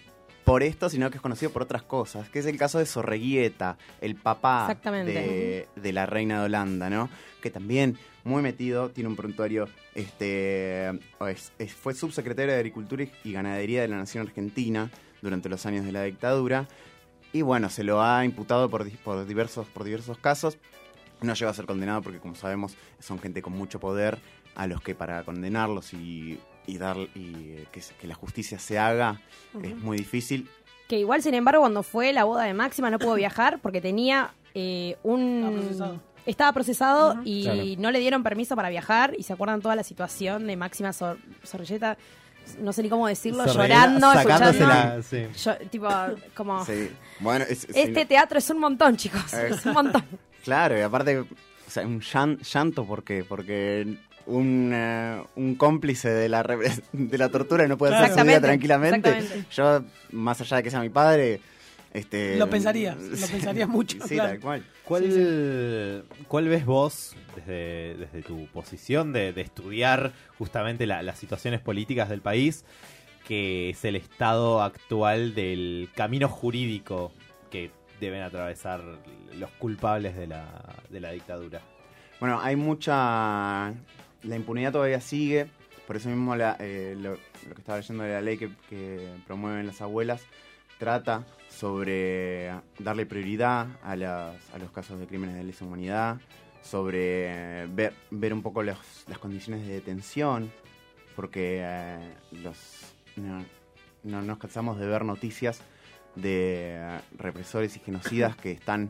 por 0.46 0.64
esto, 0.64 0.90
sino 0.90 1.12
que 1.12 1.18
es 1.18 1.22
conocido 1.22 1.52
por 1.52 1.62
otras 1.64 1.84
cosas, 1.84 2.30
que 2.30 2.40
es 2.40 2.46
el 2.46 2.58
caso 2.58 2.80
de 2.80 2.86
Sorreguieta, 2.86 3.78
el 4.02 4.16
papá 4.16 4.68
de, 5.14 5.68
de 5.76 5.94
la 5.94 6.06
reina 6.08 6.40
de 6.40 6.46
Holanda, 6.46 6.90
¿no? 6.90 7.10
Que 7.42 7.52
también 7.52 7.98
muy 8.24 8.42
metido, 8.42 8.90
tiene 8.90 9.10
un 9.10 9.16
prontuario, 9.16 9.68
este, 9.96 10.90
es- 11.28 11.52
es- 11.60 11.74
fue 11.74 11.94
subsecretario 11.94 12.52
de 12.54 12.58
Agricultura 12.58 13.06
y 13.24 13.32
Ganadería 13.32 13.82
de 13.82 13.88
la 13.90 13.98
Nación 13.98 14.26
Argentina 14.28 14.90
durante 15.22 15.50
los 15.50 15.66
años 15.66 15.86
de 15.86 15.92
la 15.92 16.04
dictadura. 16.04 16.68
Y 17.34 17.42
bueno, 17.44 17.70
se 17.70 17.84
lo 17.84 18.02
ha 18.02 18.26
imputado 18.26 18.70
por, 18.70 18.90
por, 19.00 19.26
diversos, 19.26 19.68
por 19.68 19.84
diversos 19.84 20.18
casos. 20.18 20.58
No 21.22 21.34
llegó 21.34 21.52
a 21.52 21.54
ser 21.54 21.66
condenado 21.66 22.02
porque, 22.02 22.20
como 22.20 22.36
sabemos, 22.36 22.76
son 23.00 23.20
gente 23.20 23.42
con 23.42 23.54
mucho 23.54 23.80
poder 23.80 24.18
a 24.56 24.68
los 24.68 24.82
que 24.82 24.96
para 24.96 25.24
condenarlos 25.24 25.94
y, 25.94 26.40
y 26.66 26.78
dar 26.78 26.98
y 26.98 27.34
eh, 27.36 27.68
que, 27.72 28.08
la 28.08 28.16
justicia 28.16 28.58
se 28.58 28.80
haga 28.80 29.22
es 29.62 29.76
muy 29.78 29.98
difícil. 29.98 30.50
Que 30.88 30.98
igual, 31.00 31.22
sin 31.22 31.36
embargo, 31.36 31.62
cuando 31.62 31.84
fue 31.84 32.14
la 32.14 32.24
boda 32.24 32.46
de 32.46 32.54
Máxima 32.54 32.90
no 32.90 32.98
pudo 32.98 33.14
viajar 33.16 33.60
porque 33.62 33.80
tenía 33.80 34.34
eh, 34.56 34.98
un... 35.04 35.44
Estaba 35.44 35.52
procesado. 35.62 36.02
Estaba 36.26 36.54
procesado 36.54 37.12
Ujú. 37.14 37.22
y 37.26 37.44
Claro. 37.44 37.64
no 37.78 37.92
le 37.92 38.00
dieron 38.00 38.24
permiso 38.24 38.56
para 38.56 38.70
viajar. 38.70 39.14
Y 39.18 39.24
se 39.24 39.34
acuerdan 39.34 39.62
toda 39.62 39.76
la 39.76 39.84
situación 39.84 40.48
de 40.48 40.56
Máxima 40.58 40.94
Sor- 40.94 41.18
Sorrelleta, 41.44 41.98
no 42.60 42.74
sé 42.74 42.84
ni 42.84 42.90
cómo 42.90 43.08
decirlo, 43.08 43.46
llorando, 43.46 44.12
escuchando. 44.14 44.54
sacándosela, 44.54 45.02
sí. 45.04 45.28
Yo, 45.44 45.58
tipo, 45.70 45.88
como... 46.36 46.66
Sí. 46.66 46.90
Bueno, 47.20 47.46
es- 47.48 47.66
es- 47.66 47.76
Este 47.76 48.06
teatro 48.06 48.40
es 48.40 48.50
un 48.50 48.60
montón, 48.60 48.98
chicos. 48.98 49.34
Eh. 49.34 49.50
Es 49.52 49.66
un 49.66 49.74
montón. 49.74 50.04
Claro, 50.44 50.78
y 50.78 50.82
aparte, 50.82 51.20
o 51.20 51.28
sea, 51.68 51.86
un 51.86 52.02
llan- 52.02 52.40
llanto, 52.42 52.86
¿por 52.86 53.04
qué? 53.04 53.24
Porque 53.28 53.98
un, 54.26 54.72
eh, 54.74 55.22
un 55.36 55.56
cómplice 55.56 56.10
de 56.10 56.30
la, 56.30 56.44
de 56.94 57.18
la 57.18 57.30
tortura 57.30 57.66
y 57.66 57.68
no 57.68 57.78
puede 57.78 57.96
hacer 57.96 58.18
su 58.18 58.24
vida 58.26 58.42
tranquilamente. 58.42 59.44
Yo, 59.52 59.82
más 60.12 60.40
allá 60.42 60.58
de 60.58 60.64
que 60.64 60.72
sea 60.72 60.80
mi 60.82 60.90
padre, 60.90 61.42
este, 61.94 62.38
Lo 62.38 62.50
pensaría, 62.50 62.96
lo 62.96 63.28
pensaría 63.32 63.68
mucho, 63.68 63.98
Sí, 64.08 64.16
claro. 64.16 64.30
tal 64.32 64.40
cual. 64.40 64.66
¿Cuál, 64.84 66.06
¿Cuál 66.28 66.48
ves 66.48 66.66
vos 66.66 67.16
desde, 67.36 67.96
desde 67.98 68.22
tu 68.22 68.46
posición 68.48 69.14
de, 69.14 69.34
de 69.34 69.42
estudiar 69.42 70.14
justamente 70.38 70.86
la- 70.88 71.04
las 71.04 71.18
situaciones 71.20 71.60
políticas 71.62 72.10
del 72.10 72.22
país, 72.22 72.66
que 73.28 73.70
es 73.72 73.86
el 73.86 73.96
estado 73.96 74.62
actual 74.62 75.36
del 75.36 75.90
camino 75.96 76.28
jurídico 76.28 77.12
que 77.52 77.72
deben 78.00 78.22
atravesar 78.24 78.82
los 79.38 79.50
culpables 79.52 80.16
de 80.16 80.28
la, 80.28 80.76
de 80.90 81.00
la 81.00 81.12
dictadura? 81.12 81.62
Bueno, 82.20 82.40
hay 82.42 82.56
mucha... 82.56 83.74
La 84.24 84.36
impunidad 84.36 84.72
todavía 84.74 85.00
sigue, 85.00 85.48
por 85.88 85.96
eso 85.96 86.10
mismo 86.10 86.36
la- 86.36 86.58
eh, 86.60 86.96
lo, 87.00 87.12
lo 87.12 87.54
que 87.56 87.62
estaba 87.62 87.78
leyendo 87.78 88.04
de 88.04 88.14
la 88.14 88.22
ley 88.22 88.38
que, 88.38 88.50
que 88.70 89.08
promueven 89.26 89.66
las 89.66 89.82
abuelas 89.82 90.26
trata 90.84 91.24
sobre 91.50 92.52
darle 92.80 93.06
prioridad 93.06 93.68
a, 93.84 93.96
las- 93.96 94.36
a 94.54 94.58
los 94.58 94.72
casos 94.72 95.00
de 95.00 95.06
crímenes 95.06 95.36
de 95.36 95.44
lesa 95.44 95.66
humanidad, 95.66 96.18
sobre 96.64 97.64
eh, 97.64 97.68
ver, 97.70 97.94
ver 98.10 98.34
un 98.34 98.42
poco 98.42 98.64
los- 98.64 99.04
las 99.08 99.20
condiciones 99.20 99.68
de 99.68 99.74
detención, 99.74 100.52
porque 101.16 101.60
eh, 101.62 101.98
los, 102.44 102.58
no, 103.18 103.44
no 104.04 104.22
nos 104.22 104.38
cansamos 104.38 104.80
de 104.80 104.88
ver 104.88 105.04
noticias 105.06 105.62
de 106.16 106.76
eh, 106.78 107.00
represores 107.18 107.76
y 107.76 107.80
genocidas 107.80 108.36
que 108.36 108.52
están 108.52 108.90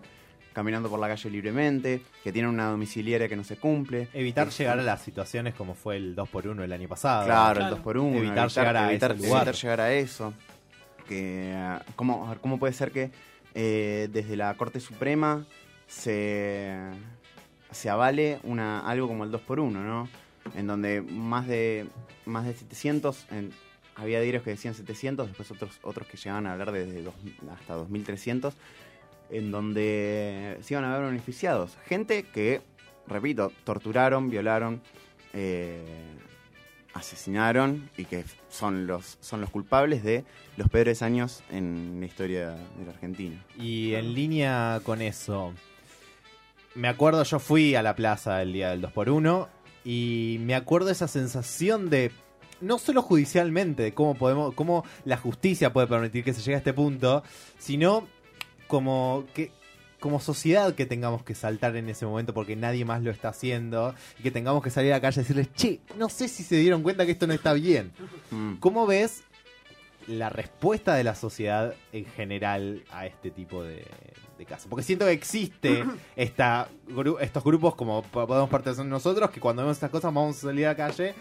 caminando 0.53 0.89
por 0.89 0.99
la 0.99 1.07
calle 1.07 1.29
libremente, 1.29 2.01
que 2.23 2.31
tienen 2.31 2.49
una 2.51 2.69
domiciliaria 2.69 3.27
que 3.29 3.35
no 3.35 3.43
se 3.43 3.55
cumple. 3.57 4.09
Evitar 4.13 4.49
llegar 4.49 4.79
a 4.79 4.83
las 4.83 5.01
situaciones 5.01 5.53
como 5.53 5.73
fue 5.73 5.97
el 5.97 6.15
2x1 6.15 6.63
el 6.63 6.73
año 6.73 6.87
pasado. 6.87 7.25
Claro, 7.25 7.55
Claro. 7.59 7.65
el 7.65 7.69
2 7.75 7.79
por 7.79 7.97
1 7.97 8.17
Evitar 8.17 8.49
llegar 8.49 8.77
a 8.77 8.91
ese 8.91 9.07
lugar. 9.15 9.37
evitar 9.47 9.55
llegar 9.55 9.81
a 9.81 9.93
eso. 9.93 10.33
Que, 11.09 11.53
¿cómo, 11.97 12.33
¿Cómo 12.41 12.57
puede 12.59 12.71
ser 12.71 12.91
que 12.91 13.11
eh, 13.55 14.07
desde 14.13 14.37
la 14.37 14.53
Corte 14.55 14.79
Suprema 14.79 15.45
se, 15.87 16.77
se 17.71 17.89
avale 17.89 18.39
una, 18.43 18.79
algo 18.87 19.07
como 19.07 19.23
el 19.25 19.31
2 19.31 19.41
por 19.41 19.59
1 19.59 19.83
¿no? 19.83 20.07
En 20.55 20.67
donde 20.67 21.01
más 21.01 21.47
de, 21.47 21.87
más 22.25 22.45
de 22.45 22.53
700, 22.53 23.25
en- 23.31 23.51
había 23.95 24.21
diarios 24.21 24.43
que 24.43 24.51
decían 24.51 24.73
700, 24.75 25.27
después 25.27 25.51
otros, 25.51 25.79
otros 25.81 26.07
que 26.07 26.15
llegaban 26.15 26.47
a 26.47 26.53
hablar 26.53 26.71
desde 26.71 27.01
dos- 27.03 27.15
hasta 27.59 27.73
2300, 27.73 28.53
en 29.31 29.51
donde 29.51 30.57
se 30.61 30.73
iban 30.75 30.85
a 30.85 30.97
ver 30.97 31.07
beneficiados. 31.07 31.75
Gente 31.85 32.23
que, 32.23 32.61
repito, 33.07 33.51
torturaron, 33.65 34.29
violaron, 34.29 34.81
eh, 35.33 35.83
asesinaron 36.93 37.89
y 37.97 38.05
que 38.05 38.23
son 38.49 38.87
los, 38.87 39.17
son 39.21 39.41
los 39.41 39.49
culpables 39.49 40.03
de 40.03 40.25
los 40.57 40.69
peores 40.69 41.01
años 41.01 41.43
en 41.49 41.97
la 41.99 42.05
historia 42.05 42.51
de 42.51 42.85
la 42.85 42.91
Argentina. 42.91 43.43
Y 43.57 43.93
en 43.93 44.13
línea 44.13 44.81
con 44.83 45.01
eso, 45.01 45.53
me 46.75 46.87
acuerdo, 46.87 47.23
yo 47.23 47.39
fui 47.39 47.75
a 47.75 47.83
la 47.83 47.95
plaza 47.95 48.41
el 48.41 48.53
día 48.53 48.69
del 48.69 48.81
2x1 48.81 49.47
y 49.85 50.37
me 50.41 50.55
acuerdo 50.55 50.89
esa 50.89 51.07
sensación 51.07 51.89
de, 51.89 52.11
no 52.61 52.79
solo 52.79 53.01
judicialmente, 53.01 53.83
de 53.83 53.93
cómo, 53.93 54.15
podemos, 54.15 54.53
cómo 54.53 54.83
la 55.05 55.17
justicia 55.17 55.71
puede 55.73 55.87
permitir 55.87 56.23
que 56.23 56.33
se 56.33 56.41
llegue 56.41 56.55
a 56.55 56.59
este 56.59 56.73
punto, 56.73 57.23
sino 57.57 58.07
como 58.67 59.25
que 59.33 59.51
como 59.99 60.19
sociedad 60.19 60.73
que 60.75 60.85
tengamos 60.85 61.23
que 61.23 61.35
saltar 61.35 61.75
en 61.75 61.89
ese 61.89 62.05
momento 62.05 62.33
porque 62.33 62.55
nadie 62.55 62.85
más 62.85 63.01
lo 63.03 63.11
está 63.11 63.29
haciendo 63.29 63.93
y 64.19 64.23
que 64.23 64.31
tengamos 64.31 64.63
que 64.63 64.69
salir 64.69 64.91
a 64.93 64.95
la 64.97 65.01
calle 65.01 65.19
y 65.21 65.23
decirles, 65.23 65.53
che, 65.53 65.79
no 65.97 66.09
sé 66.09 66.27
si 66.27 66.43
se 66.43 66.55
dieron 66.55 66.81
cuenta 66.83 67.05
que 67.05 67.11
esto 67.11 67.27
no 67.27 67.33
está 67.33 67.53
bien. 67.53 67.91
Mm. 68.31 68.55
¿Cómo 68.55 68.87
ves 68.87 69.23
la 70.07 70.29
respuesta 70.29 70.95
de 70.95 71.03
la 71.03 71.15
sociedad 71.15 71.73
en 71.91 72.05
general 72.05 72.83
a 72.91 73.05
este 73.05 73.29
tipo 73.29 73.63
de, 73.63 73.85
de 74.37 74.45
casos? 74.45 74.67
Porque 74.69 74.83
siento 74.83 75.05
que 75.05 75.11
existe 75.11 75.83
esta, 76.15 76.67
gru- 76.87 77.17
estos 77.21 77.43
grupos 77.43 77.75
como 77.75 78.01
po- 78.03 78.25
podemos 78.25 78.49
pertenecer 78.49 78.85
nosotros, 78.85 79.29
que 79.31 79.39
cuando 79.39 79.61
vemos 79.63 79.77
estas 79.77 79.91
cosas 79.91 80.13
vamos 80.13 80.37
a 80.37 80.41
salir 80.47 80.65
a 80.65 80.69
la 80.69 80.75
calle, 80.75 81.13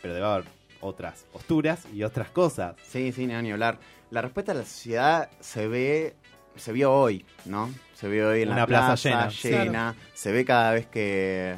pero 0.00 0.14
debe 0.14 0.26
haber 0.26 0.44
otras 0.80 1.26
posturas 1.32 1.84
y 1.92 2.02
otras 2.04 2.30
cosas. 2.30 2.76
Sí, 2.88 3.12
sí, 3.12 3.26
ni 3.26 3.50
hablar. 3.50 3.78
La 4.10 4.22
respuesta 4.22 4.52
de 4.54 4.60
la 4.60 4.64
sociedad 4.64 5.30
se 5.40 5.68
ve, 5.68 6.16
se 6.60 6.72
vio 6.72 6.92
hoy, 6.92 7.24
¿no? 7.46 7.70
Se 7.94 8.06
ve 8.08 8.24
hoy 8.24 8.42
en 8.42 8.48
Una 8.50 8.58
la 8.58 8.66
plaza 8.66 8.86
plaza, 9.10 9.28
llena. 9.48 9.64
llena. 9.64 9.94
Se 10.14 10.30
ve 10.32 10.44
cada 10.44 10.72
vez 10.72 10.86
que, 10.86 11.56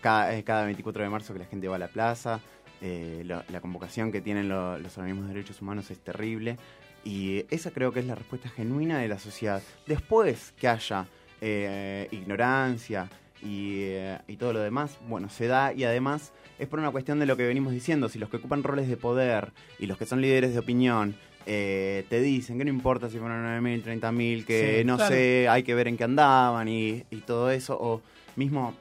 cada, 0.00 0.40
cada 0.42 0.64
24 0.64 1.02
de 1.02 1.08
marzo 1.08 1.32
que 1.32 1.38
la 1.40 1.44
gente 1.46 1.68
va 1.68 1.76
a 1.76 1.78
la 1.78 1.88
plaza. 1.88 2.40
Eh, 2.80 3.22
lo- 3.24 3.42
la 3.48 3.60
convocación 3.60 4.10
que 4.12 4.20
tienen 4.20 4.48
lo- 4.48 4.78
los 4.78 4.96
organismos 4.98 5.28
de 5.28 5.34
derechos 5.34 5.62
humanos 5.62 5.90
es 5.90 5.98
terrible. 6.00 6.56
Y 7.04 7.44
esa 7.50 7.70
creo 7.72 7.92
que 7.92 8.00
es 8.00 8.06
la 8.06 8.14
respuesta 8.14 8.48
genuina 8.48 8.98
de 8.98 9.08
la 9.08 9.18
sociedad. 9.18 9.62
Después 9.86 10.52
que 10.58 10.68
haya 10.68 11.06
eh, 11.40 12.06
ignorancia 12.12 13.08
y, 13.42 13.80
eh, 13.82 14.18
y 14.28 14.36
todo 14.36 14.52
lo 14.52 14.60
demás, 14.60 14.96
bueno, 15.08 15.28
se 15.28 15.48
da 15.48 15.72
y 15.72 15.82
además 15.82 16.32
es 16.60 16.68
por 16.68 16.78
una 16.78 16.92
cuestión 16.92 17.18
de 17.18 17.26
lo 17.26 17.36
que 17.36 17.44
venimos 17.46 17.72
diciendo. 17.72 18.08
Si 18.08 18.20
los 18.20 18.28
que 18.30 18.36
ocupan 18.36 18.62
roles 18.62 18.88
de 18.88 18.96
poder 18.96 19.52
y 19.80 19.86
los 19.86 19.98
que 19.98 20.06
son 20.06 20.20
líderes 20.20 20.52
de 20.52 20.60
opinión 20.60 21.16
eh, 21.46 22.04
te 22.08 22.20
dicen 22.20 22.58
que 22.58 22.64
no 22.64 22.70
importa 22.70 23.08
si 23.08 23.18
fueron 23.18 23.44
9.000, 23.62 24.00
30.000, 24.00 24.44
que 24.44 24.78
Sí, 24.80 24.84
no 24.84 24.96
claro. 24.96 25.14
sé, 25.14 25.48
hay 25.48 25.62
que 25.62 25.74
ver 25.74 25.88
en 25.88 25.96
qué 25.96 26.04
andaban 26.04 26.68
y, 26.68 27.04
y 27.10 27.16
todo 27.18 27.50
eso, 27.50 27.76
o 27.80 28.00
mismo 28.36 28.74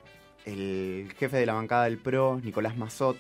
el 0.46 1.14
jefe 1.18 1.38
de 1.38 1.46
la 1.46 1.54
bancada 1.54 1.86
del 1.86 1.98
PRO, 1.98 2.40
Nicolás 2.44 2.76
Mazot. 2.78 3.18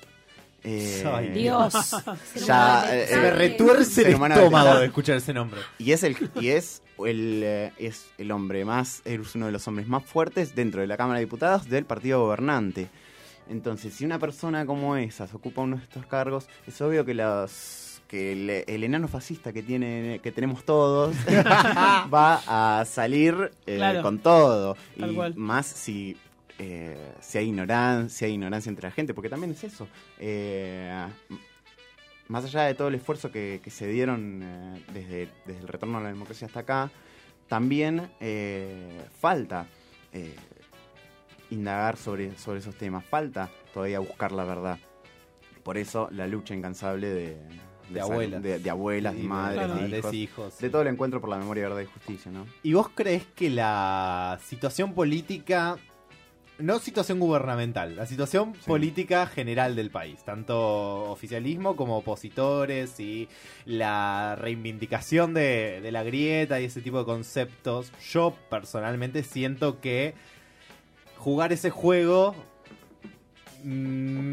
eh, 0.63 1.03
Ay, 1.05 1.29
Dios. 1.29 1.73
Ya, 2.45 2.85
eh, 2.95 3.07
Se 3.07 3.17
me 3.19 3.31
retuerce 3.31 4.01
el 4.07 4.13
estómago 4.21 4.79
de 4.79 4.85
escuchar 4.85 5.17
ese 5.17 5.33
nombre. 5.33 5.59
y 5.79 5.91
es 5.91 6.03
el 6.03 6.15
y 6.39 6.49
es 6.49 6.81
el 7.03 7.41
eh, 7.43 7.71
es 7.79 8.09
el 8.19 8.29
hombre 8.31 8.63
más 8.63 9.01
es 9.05 9.33
uno 9.35 9.47
de 9.47 9.51
los 9.51 9.67
hombres 9.67 9.87
más 9.87 10.03
fuertes 10.05 10.53
dentro 10.53 10.81
de 10.81 10.87
la 10.87 10.97
Cámara 10.97 11.17
de 11.19 11.25
Diputados 11.25 11.67
del 11.67 11.85
partido 11.85 12.21
gobernante. 12.21 12.89
Entonces, 13.49 13.93
si 13.95 14.05
una 14.05 14.17
persona 14.19 14.65
como 14.65 14.95
esa 14.95 15.27
se 15.27 15.35
ocupa 15.35 15.61
uno 15.61 15.77
de 15.77 15.83
estos 15.83 16.05
cargos, 16.05 16.47
es 16.67 16.79
obvio 16.81 17.03
que 17.03 17.13
los 17.15 17.90
que 18.11 18.33
el, 18.33 18.49
el 18.67 18.83
enano 18.83 19.07
fascista 19.07 19.53
que 19.53 19.63
tiene 19.63 20.19
que 20.21 20.33
tenemos 20.33 20.65
todos 20.65 21.15
va 22.13 22.41
a 22.79 22.83
salir 22.83 23.51
eh, 23.65 23.77
Claro. 23.77 24.01
con 24.01 24.19
todo 24.19 24.75
Tal 24.99 25.11
y 25.11 25.15
cual. 25.15 25.33
más 25.37 25.65
si 25.65 26.17
eh, 26.59 27.13
si 27.21 27.37
hay 27.37 27.47
ignorancia, 27.47 28.27
hay 28.27 28.33
ignorancia 28.33 28.69
entre 28.69 28.89
la 28.89 28.91
gente, 28.91 29.13
porque 29.13 29.29
también 29.29 29.53
es 29.53 29.63
eso. 29.63 29.87
Eh, 30.19 30.93
más 32.27 32.43
allá 32.43 32.63
de 32.63 32.73
todo 32.75 32.89
el 32.89 32.95
esfuerzo 32.95 33.31
que, 33.31 33.61
que 33.63 33.69
se 33.71 33.87
dieron 33.87 34.41
desde, 34.93 35.29
desde 35.45 35.61
el 35.61 35.67
retorno 35.69 35.97
a 35.97 36.01
la 36.01 36.09
democracia 36.09 36.47
hasta 36.47 36.59
acá, 36.59 36.91
también 37.47 38.09
falta 39.19 39.65
indagar 41.49 41.97
sobre, 41.97 42.37
sobre 42.37 42.59
esos 42.59 42.75
temas, 42.75 43.03
falta 43.05 43.49
todavía 43.73 43.99
buscar 43.99 44.31
la 44.33 44.43
verdad. 44.43 44.77
Por 45.63 45.77
eso 45.77 46.09
la 46.11 46.27
lucha 46.27 46.53
incansable 46.55 47.09
de, 47.09 47.37
De 47.93 48.01
abuelas. 48.01 48.41
de, 48.43 48.59
de 48.59 48.69
abuelas, 48.69 49.13
Sí, 49.15 49.21
de 49.21 49.27
madres, 49.27 49.65
Claro. 49.65 49.87
de 50.11 50.17
hijos, 50.17 50.57
de 50.59 50.69
todo 50.69 50.81
el 50.81 50.87
encuentro 50.89 51.19
por 51.21 51.29
la 51.29 51.37
memoria, 51.37 51.63
verdad 51.63 51.81
y 51.81 51.85
justicia, 51.85 52.31
¿no? 52.31 52.45
¿Y 52.63 52.73
vos 52.73 52.89
crees 52.93 53.25
que 53.35 53.49
la 53.49 54.39
situación 54.45 54.93
política, 54.93 55.77
no 56.59 56.77
situación 56.79 57.19
gubernamental, 57.19 57.95
la 57.95 58.05
situación 58.05 58.53
Sí. 58.53 58.67
política 58.67 59.25
general 59.25 59.75
del 59.75 59.89
país, 59.89 60.23
tanto 60.23 61.09
oficialismo 61.11 61.75
como 61.75 61.97
opositores 61.97 62.99
y 62.99 63.27
la 63.65 64.35
reivindicación 64.35 65.33
de, 65.33 65.79
de 65.81 65.91
la 65.91 66.03
grieta 66.03 66.61
y 66.61 66.65
ese 66.65 66.81
tipo 66.81 66.99
de 66.99 67.05
conceptos, 67.05 67.91
yo 68.11 68.35
personalmente 68.49 69.23
siento 69.23 69.79
que 69.81 70.13
jugar 71.17 71.51
ese 71.51 71.69
juego 71.71 72.35
mm, 73.63 73.67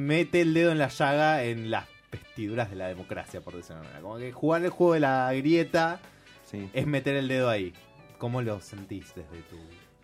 mete 0.07 0.41
el 0.43 0.55
dedo 0.55 0.73
en 0.73 0.79
la 0.79 0.89
llaga 0.89 1.45
en 1.45 1.71
las 1.71 1.87
vestiduras 2.11 2.71
de 2.71 2.77
la 2.77 2.89
democracia, 2.89 3.41
por 3.41 3.55
decirlo 3.55 3.77
de 3.77 3.81
una 3.81 3.89
manera. 3.89 4.03
Como 4.03 4.19
que 4.19 4.33
jugar 4.33 4.65
el 4.65 4.71
juego 4.71 4.95
de 4.95 5.01
la 5.01 5.33
grieta 5.33 6.01
Sí. 6.45 6.71
es 6.73 6.87
meter 6.87 7.15
el 7.17 7.29
dedo 7.29 7.51
ahí. 7.51 7.73
¿Cómo 8.19 8.41
lo 8.43 8.61
sentís 8.61 9.15
desde 9.15 9.43
tu...? 9.51 9.57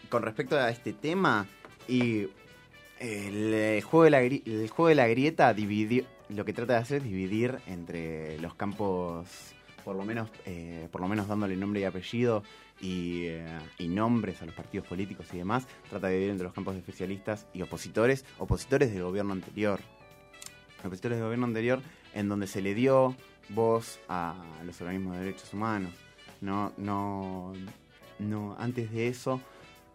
con 0.08 0.22
respecto 0.22 0.56
a 0.56 0.70
este 0.70 0.92
tema 0.92 1.46
y 1.88 2.28
el, 3.00 3.54
eh, 3.54 3.82
juego 3.82 4.04
de 4.04 4.10
la 4.10 4.20
el 4.20 4.68
juego 4.68 4.88
de 4.88 4.94
la 4.94 5.08
grieta 5.08 5.52
dividir 5.54 6.06
lo 6.28 6.44
que 6.44 6.52
trata 6.52 6.74
de 6.74 6.78
hacer 6.78 6.96
es 6.98 7.04
dividir 7.04 7.58
entre 7.66 8.38
los 8.38 8.54
campos 8.54 9.26
por 9.84 9.96
lo 9.96 10.04
menos 10.04 10.30
eh, 10.46 10.88
por 10.92 11.00
lo 11.00 11.08
menos 11.08 11.28
dándole 11.28 11.56
nombre 11.56 11.80
y 11.80 11.84
apellido 11.84 12.42
y, 12.80 13.24
eh, 13.26 13.58
y 13.78 13.88
nombres 13.88 14.40
a 14.42 14.46
los 14.46 14.54
partidos 14.54 14.86
políticos 14.86 15.26
y 15.32 15.38
demás 15.38 15.66
trata 15.88 16.06
de 16.08 16.14
dividir 16.14 16.32
entre 16.32 16.44
los 16.44 16.54
campos 16.54 16.74
de 16.74 16.80
especialistas 16.80 17.46
y 17.52 17.62
opositores 17.62 18.24
opositores 18.38 18.92
del 18.92 19.02
gobierno 19.02 19.32
anterior 19.32 19.80
opositores 20.86 21.18
del 21.18 21.24
gobierno 21.24 21.46
anterior 21.46 21.80
en 22.12 22.28
donde 22.28 22.46
se 22.46 22.62
le 22.62 22.74
dio 22.74 23.14
voz 23.50 23.98
a 24.08 24.34
los 24.64 24.80
organismos 24.80 25.14
de 25.14 25.24
derechos 25.24 25.52
humanos 25.52 25.92
no 26.40 26.72
no 26.76 27.52
no 28.18 28.56
antes 28.58 28.90
de 28.90 29.08
eso 29.08 29.40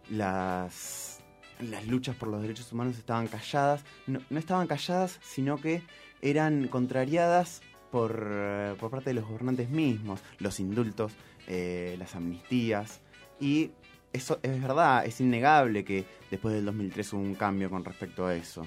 las 0.09 1.19
las 1.59 1.85
luchas 1.87 2.15
por 2.15 2.29
los 2.29 2.41
derechos 2.41 2.71
humanos 2.71 2.97
estaban 2.97 3.27
calladas. 3.27 3.83
No, 4.07 4.21
no 4.29 4.39
estaban 4.39 4.67
calladas, 4.67 5.19
sino 5.21 5.57
que 5.57 5.83
eran 6.21 6.67
contrariadas 6.67 7.61
por, 7.91 8.27
eh, 8.31 8.75
por 8.79 8.91
parte 8.91 9.09
de 9.11 9.15
los 9.15 9.25
gobernantes 9.25 9.69
mismos, 9.69 10.21
los 10.39 10.59
indultos, 10.59 11.13
eh, 11.47 11.95
las 11.99 12.15
amnistías. 12.15 13.01
Y 13.39 13.71
eso 14.13 14.39
es 14.41 14.61
verdad, 14.61 15.05
es 15.05 15.19
innegable 15.21 15.83
que 15.83 16.05
después 16.31 16.53
del 16.55 16.65
2003 16.65 17.13
hubo 17.13 17.21
un 17.21 17.35
cambio 17.35 17.69
con 17.69 17.83
respecto 17.83 18.25
a 18.25 18.35
eso. 18.35 18.65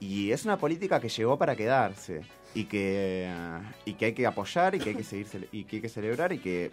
Y 0.00 0.32
es 0.32 0.44
una 0.44 0.56
política 0.56 0.98
que 0.98 1.08
llegó 1.08 1.36
para 1.38 1.54
quedarse 1.54 2.22
y 2.54 2.64
que, 2.64 3.30
y 3.84 3.92
que 3.94 4.06
hay 4.06 4.12
que 4.14 4.26
apoyar 4.26 4.74
y 4.74 4.78
que 4.78 4.90
hay 4.90 4.96
que 4.96 5.04
seguir 5.04 5.48
y 5.52 5.64
que 5.64 5.76
hay 5.76 5.82
que 5.82 5.88
celebrar 5.88 6.32
y 6.32 6.38
que 6.38 6.70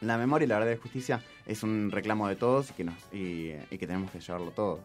la 0.00 0.18
memoria 0.18 0.44
y 0.44 0.48
la 0.48 0.56
verdad 0.58 0.70
de 0.72 0.76
justicia 0.76 1.22
es 1.46 1.62
un 1.62 1.90
reclamo 1.92 2.26
de 2.26 2.34
todos 2.36 2.70
y 2.70 2.72
que 2.74 2.84
nos 2.84 2.94
y, 3.12 3.52
y 3.70 3.78
que 3.78 3.86
tenemos 3.86 4.10
que 4.10 4.18
llevarlo 4.20 4.50
todos. 4.50 4.80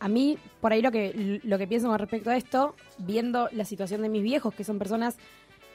A 0.00 0.06
mí, 0.08 0.38
por 0.60 0.72
ahí 0.72 0.80
lo 0.80 0.92
que, 0.92 1.40
lo 1.42 1.58
que 1.58 1.66
pienso 1.66 1.88
con 1.88 1.98
respecto 1.98 2.30
a 2.30 2.36
esto, 2.36 2.76
viendo 2.98 3.48
la 3.50 3.64
situación 3.64 4.02
de 4.02 4.08
mis 4.08 4.22
viejos, 4.22 4.54
que 4.54 4.62
son 4.62 4.78
personas 4.78 5.16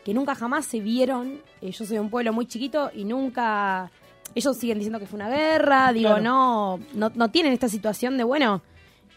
que 0.05 0.13
nunca 0.13 0.33
jamás 0.35 0.65
se 0.65 0.79
vieron, 0.79 1.41
eh, 1.61 1.71
yo 1.71 1.85
soy 1.85 1.95
de 1.95 1.99
un 1.99 2.09
pueblo 2.09 2.31
muy 2.31 2.45
chiquito 2.45 2.89
y 2.95 3.03
nunca, 3.03 3.91
ellos 4.33 4.55
siguen 4.57 4.77
diciendo 4.77 4.99
que 4.99 5.07
fue 5.07 5.17
una 5.17 5.27
guerra, 5.29 5.91
digo, 5.91 6.09
Claro. 6.11 6.23
no, 6.23 6.79
no, 6.93 7.11
no 7.13 7.31
tienen 7.31 7.51
esta 7.51 7.67
situación 7.67 8.17
de, 8.17 8.23
bueno, 8.23 8.61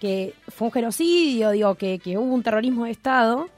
que 0.00 0.34
fue 0.48 0.66
un 0.66 0.72
genocidio, 0.72 1.50
digo, 1.50 1.74
que, 1.74 1.98
que 1.98 2.18
hubo 2.18 2.34
un 2.34 2.42
terrorismo 2.42 2.84
de 2.84 2.90
Estado. 2.90 3.48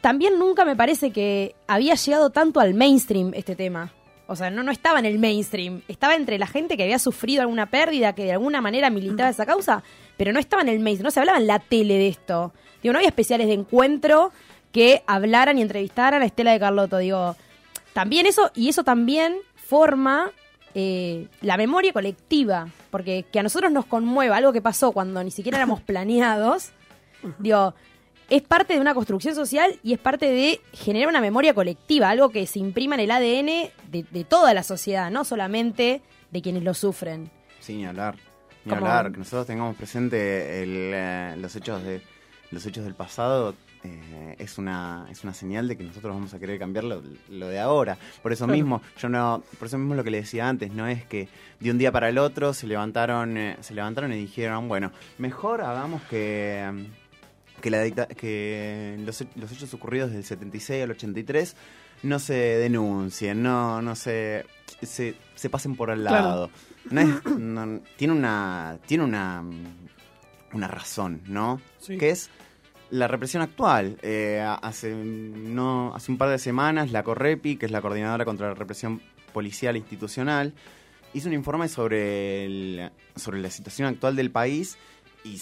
También 0.00 0.38
nunca 0.38 0.64
me 0.64 0.76
parece 0.76 1.10
que 1.10 1.54
había 1.66 1.94
llegado 1.94 2.30
tanto 2.30 2.60
al 2.60 2.74
mainstream 2.74 3.32
este 3.34 3.56
tema. 3.56 3.92
O 4.26 4.36
sea, 4.36 4.50
no, 4.50 4.62
no 4.62 4.70
estaba 4.70 4.98
en 4.98 5.06
el 5.06 5.18
mainstream. 5.18 5.82
Estaba 5.88 6.14
entre 6.14 6.38
la 6.38 6.46
gente 6.46 6.76
que 6.76 6.82
había 6.82 6.98
sufrido 6.98 7.42
alguna 7.42 7.66
pérdida, 7.66 8.14
que 8.14 8.24
de 8.24 8.32
alguna 8.32 8.60
manera 8.60 8.90
militaba 8.90 9.28
esa 9.28 9.46
causa, 9.46 9.82
pero 10.16 10.32
no 10.32 10.38
estaba 10.38 10.62
en 10.62 10.68
el 10.68 10.80
mainstream. 10.80 11.06
No 11.06 11.10
se 11.10 11.20
hablaba 11.20 11.38
en 11.38 11.46
la 11.46 11.58
tele 11.58 11.94
de 11.94 12.08
esto. 12.08 12.52
Digo, 12.82 12.92
no 12.92 12.98
había 12.98 13.08
especiales 13.08 13.46
de 13.46 13.54
encuentro 13.54 14.32
que 14.72 15.02
hablaran 15.06 15.58
y 15.58 15.62
entrevistaran 15.62 16.22
a 16.22 16.26
Estela 16.26 16.52
de 16.52 16.60
Carlotto. 16.60 16.98
Digo, 16.98 17.36
también 17.92 18.26
eso, 18.26 18.50
y 18.54 18.68
eso 18.68 18.82
también 18.82 19.36
forma 19.54 20.32
eh, 20.74 21.28
la 21.40 21.56
memoria 21.56 21.92
colectiva. 21.92 22.68
Porque 22.90 23.24
que 23.30 23.40
a 23.40 23.42
nosotros 23.42 23.72
nos 23.72 23.86
conmueva 23.86 24.36
algo 24.36 24.52
que 24.52 24.62
pasó 24.62 24.92
cuando 24.92 25.22
ni 25.22 25.30
siquiera 25.30 25.58
éramos 25.58 25.80
planeados. 25.82 26.70
Digo, 27.38 27.74
es 28.28 28.42
parte 28.42 28.74
de 28.74 28.80
una 28.80 28.94
construcción 28.94 29.34
social 29.34 29.78
y 29.82 29.92
es 29.94 29.98
parte 29.98 30.26
de 30.26 30.60
generar 30.72 31.08
una 31.08 31.20
memoria 31.20 31.54
colectiva, 31.54 32.10
algo 32.10 32.28
que 32.28 32.46
se 32.46 32.58
imprima 32.58 32.96
en 32.96 33.00
el 33.00 33.10
ADN 33.10 33.70
de, 33.90 34.04
de 34.10 34.24
toda 34.24 34.52
la 34.52 34.62
sociedad, 34.62 35.10
no 35.10 35.24
solamente 35.24 36.02
de 36.30 36.42
quienes 36.42 36.62
lo 36.62 36.74
sufren. 36.74 37.30
Sí, 37.60 37.76
ni 37.76 37.86
hablar. 37.86 38.16
Ni 38.64 38.74
hablar. 38.74 39.12
Que 39.12 39.18
nosotros 39.18 39.46
tengamos 39.46 39.76
presente 39.76 40.62
el, 40.62 40.90
eh, 40.94 41.34
los 41.38 41.54
hechos 41.56 41.82
de 41.82 42.02
los 42.50 42.64
hechos 42.66 42.84
del 42.84 42.94
pasado 42.94 43.54
eh, 43.84 44.36
es 44.38 44.58
una 44.58 45.06
es 45.10 45.22
una 45.24 45.34
señal 45.34 45.68
de 45.68 45.76
que 45.76 45.84
nosotros 45.84 46.14
vamos 46.14 46.32
a 46.34 46.38
querer 46.40 46.58
cambiar 46.58 46.84
lo, 46.84 47.02
lo 47.28 47.48
de 47.48 47.60
ahora. 47.60 47.96
Por 48.22 48.32
eso 48.32 48.46
mismo, 48.46 48.82
yo 48.98 49.08
no, 49.08 49.42
por 49.58 49.68
eso 49.68 49.78
mismo 49.78 49.94
lo 49.94 50.02
que 50.02 50.10
le 50.10 50.22
decía 50.22 50.48
antes, 50.48 50.72
no 50.72 50.86
es 50.86 51.04
que 51.04 51.28
de 51.60 51.70
un 51.70 51.78
día 51.78 51.92
para 51.92 52.08
el 52.08 52.18
otro 52.18 52.54
se 52.54 52.66
levantaron 52.66 53.36
eh, 53.36 53.56
se 53.60 53.74
levantaron 53.74 54.12
y 54.12 54.16
dijeron, 54.16 54.66
bueno, 54.68 54.90
mejor 55.18 55.60
hagamos 55.60 56.02
que 56.04 56.88
que, 57.60 57.70
la 57.70 57.82
dicta- 57.82 58.08
que 58.08 58.98
los, 59.06 59.20
he- 59.22 59.28
los 59.36 59.50
hechos 59.52 59.72
ocurridos 59.72 60.10
del 60.12 60.22
76 60.24 60.82
al 60.84 60.90
83 60.90 61.56
no 62.02 62.18
se 62.18 62.34
denuncien, 62.34 63.42
no, 63.42 63.80
no 63.80 63.94
se, 63.96 64.44
se, 64.82 65.14
se 65.34 65.48
pasen 65.50 65.74
por 65.74 65.90
al 65.90 66.00
Claro. 66.00 66.24
lado. 66.28 66.50
No 66.90 67.00
es- 67.00 67.24
no- 67.38 67.80
tiene 67.96 68.12
una, 68.12 68.76
tiene 68.86 69.04
una, 69.04 69.42
una 70.52 70.68
razón, 70.68 71.22
¿no? 71.26 71.60
Sí. 71.78 71.96
Que 71.96 72.10
es 72.10 72.28
la 72.94 73.08
represión 73.08 73.42
actual. 73.42 73.98
Eh, 74.02 74.40
hace, 74.62 74.94
no, 74.94 75.92
hace 75.94 76.12
un 76.12 76.18
par 76.18 76.28
de 76.30 76.38
semanas 76.38 76.92
la 76.92 77.02
Correpi, 77.02 77.56
que 77.56 77.66
es 77.66 77.72
la 77.72 77.80
Coordinadora 77.82 78.24
contra 78.24 78.48
la 78.48 78.54
Represión 78.54 79.00
Policial 79.32 79.76
Institucional, 79.76 80.54
hizo 81.12 81.28
un 81.28 81.34
informe 81.34 81.68
sobre, 81.68 82.44
el- 82.46 82.90
sobre 83.16 83.40
la 83.40 83.50
situación 83.50 83.88
actual 83.88 84.14
del 84.16 84.30
país 84.30 84.78
y 85.24 85.40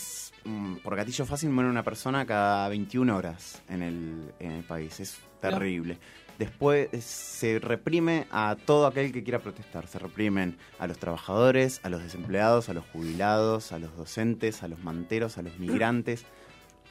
mm, 0.49 0.77
por 0.77 0.97
gatillo 0.97 1.27
fácil 1.27 1.51
muere 1.51 1.69
una 1.71 1.83
persona 1.83 2.25
cada 2.27 2.69
21 2.69 3.15
horas 3.17 3.63
en 3.69 3.83
el, 3.83 4.33
en 4.39 4.53
el 4.53 4.65
país. 4.65 4.99
Es 5.01 5.19
terrible. 5.41 5.99
Después 6.39 6.89
eh, 6.93 7.01
se 7.03 7.59
reprime 7.59 8.27
a 8.31 8.57
todo 8.65 8.87
aquel 8.87 9.13
que 9.13 9.23
quiera 9.23 9.39
protestar. 9.41 9.87
Se 9.89 9.99
reprimen 9.99 10.57
a 10.79 10.87
los 10.87 10.99
trabajadores, 10.99 11.81
a 11.83 11.91
los 11.91 12.03
desempleados, 12.03 12.69
a 12.71 12.75
los 12.75 12.85
jubilados, 12.87 13.73
a 13.73 13.79
los 13.79 13.95
docentes, 13.97 14.63
a 14.63 14.69
los 14.69 14.83
manteros, 14.83 15.37
a 15.37 15.43
los 15.43 15.59
migrantes, 15.59 16.25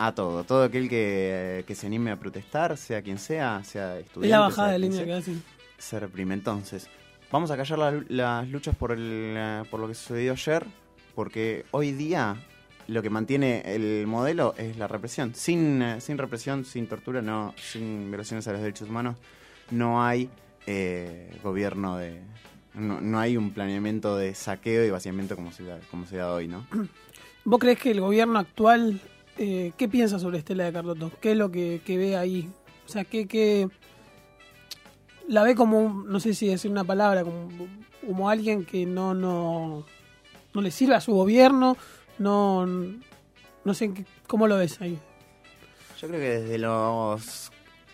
a 0.05 0.13
todo. 0.15 0.43
Todo 0.43 0.63
aquel 0.63 0.89
que, 0.89 1.63
que 1.67 1.75
se 1.75 1.87
anime 1.87 2.11
a 2.11 2.19
protestar, 2.19 2.77
sea 2.77 3.01
quien 3.01 3.17
sea, 3.17 3.63
sea 3.63 3.99
estudiante. 3.99 4.25
Es 4.27 4.31
la 4.31 4.39
bajada 4.39 4.71
de 4.71 4.79
línea 4.79 5.05
que 5.05 5.13
hacen. 5.13 5.43
se 5.77 5.99
reprime. 5.99 6.33
Entonces, 6.33 6.87
vamos 7.31 7.51
a 7.51 7.57
callar 7.57 7.79
la- 7.79 8.03
las 8.09 8.47
luchas 8.49 8.75
por, 8.75 8.91
el, 8.91 9.37
por 9.69 9.79
lo 9.79 9.87
que 9.87 9.93
sucedió 9.93 10.31
ayer, 10.33 10.65
porque 11.15 11.65
hoy 11.71 11.91
día 11.91 12.35
lo 12.87 13.01
que 13.01 13.09
mantiene 13.09 13.61
el 13.65 14.05
modelo 14.07 14.53
es 14.57 14.77
la 14.77 14.87
represión. 14.87 15.33
Sin, 15.35 15.83
sin 15.99 16.17
represión, 16.17 16.65
sin 16.65 16.87
tortura, 16.87 17.21
no, 17.21 17.53
sin 17.57 18.09
violaciones 18.09 18.47
a 18.47 18.51
los 18.53 18.61
derechos 18.61 18.89
humanos, 18.89 19.15
no 19.69 20.03
hay 20.03 20.29
eh, 20.67 21.31
gobierno 21.43 21.97
de... 21.97 22.19
No, 22.73 23.01
no 23.01 23.19
hay 23.19 23.35
un 23.35 23.51
planeamiento 23.53 24.15
de 24.15 24.33
saqueo 24.33 24.85
y 24.85 24.89
vaciamiento 24.89 25.35
como 25.35 25.51
se 25.51 25.63
da, 25.65 25.79
como 25.91 26.05
se 26.05 26.15
da 26.17 26.31
hoy, 26.33 26.47
¿no? 26.47 26.65
¿Vos 27.43 27.59
crees 27.59 27.77
que 27.79 27.91
el 27.91 27.99
gobierno 27.99 28.39
actual, 28.39 29.01
eh, 29.37 29.71
qué 29.77 29.87
piensa 29.87 30.19
sobre 30.19 30.39
Estela 30.39 30.65
de 30.65 30.73
Carlotto? 30.73 31.11
¿Qué 31.21 31.31
es 31.31 31.37
lo 31.37 31.51
que, 31.51 31.81
ve 31.87 32.17
ahí? 32.17 32.49
O 32.85 32.89
sea, 32.89 33.03
¿qué, 33.03 33.69
la 35.27 35.43
ve 35.43 35.55
como, 35.55 36.03
no 36.05 36.19
sé 36.19 36.33
si 36.33 36.47
decir 36.47 36.71
una 36.71 36.83
palabra, 36.83 37.23
como, 37.23 38.29
alguien 38.29 38.65
que 38.65 38.85
no, 38.85 39.13
no, 39.13 39.85
no 40.53 40.61
le 40.61 40.71
sirve 40.71 40.95
a 40.95 41.01
su 41.01 41.13
gobierno? 41.13 41.77
No, 42.19 42.65
no 42.65 43.73
sé 43.73 43.91
cómo 44.27 44.47
lo 44.47 44.57
ves 44.57 44.81
ahí. 44.81 44.99
Yo 45.99 46.07
creo 46.07 46.19
que 46.19 46.39
desde 46.39 46.57
los 46.57 47.51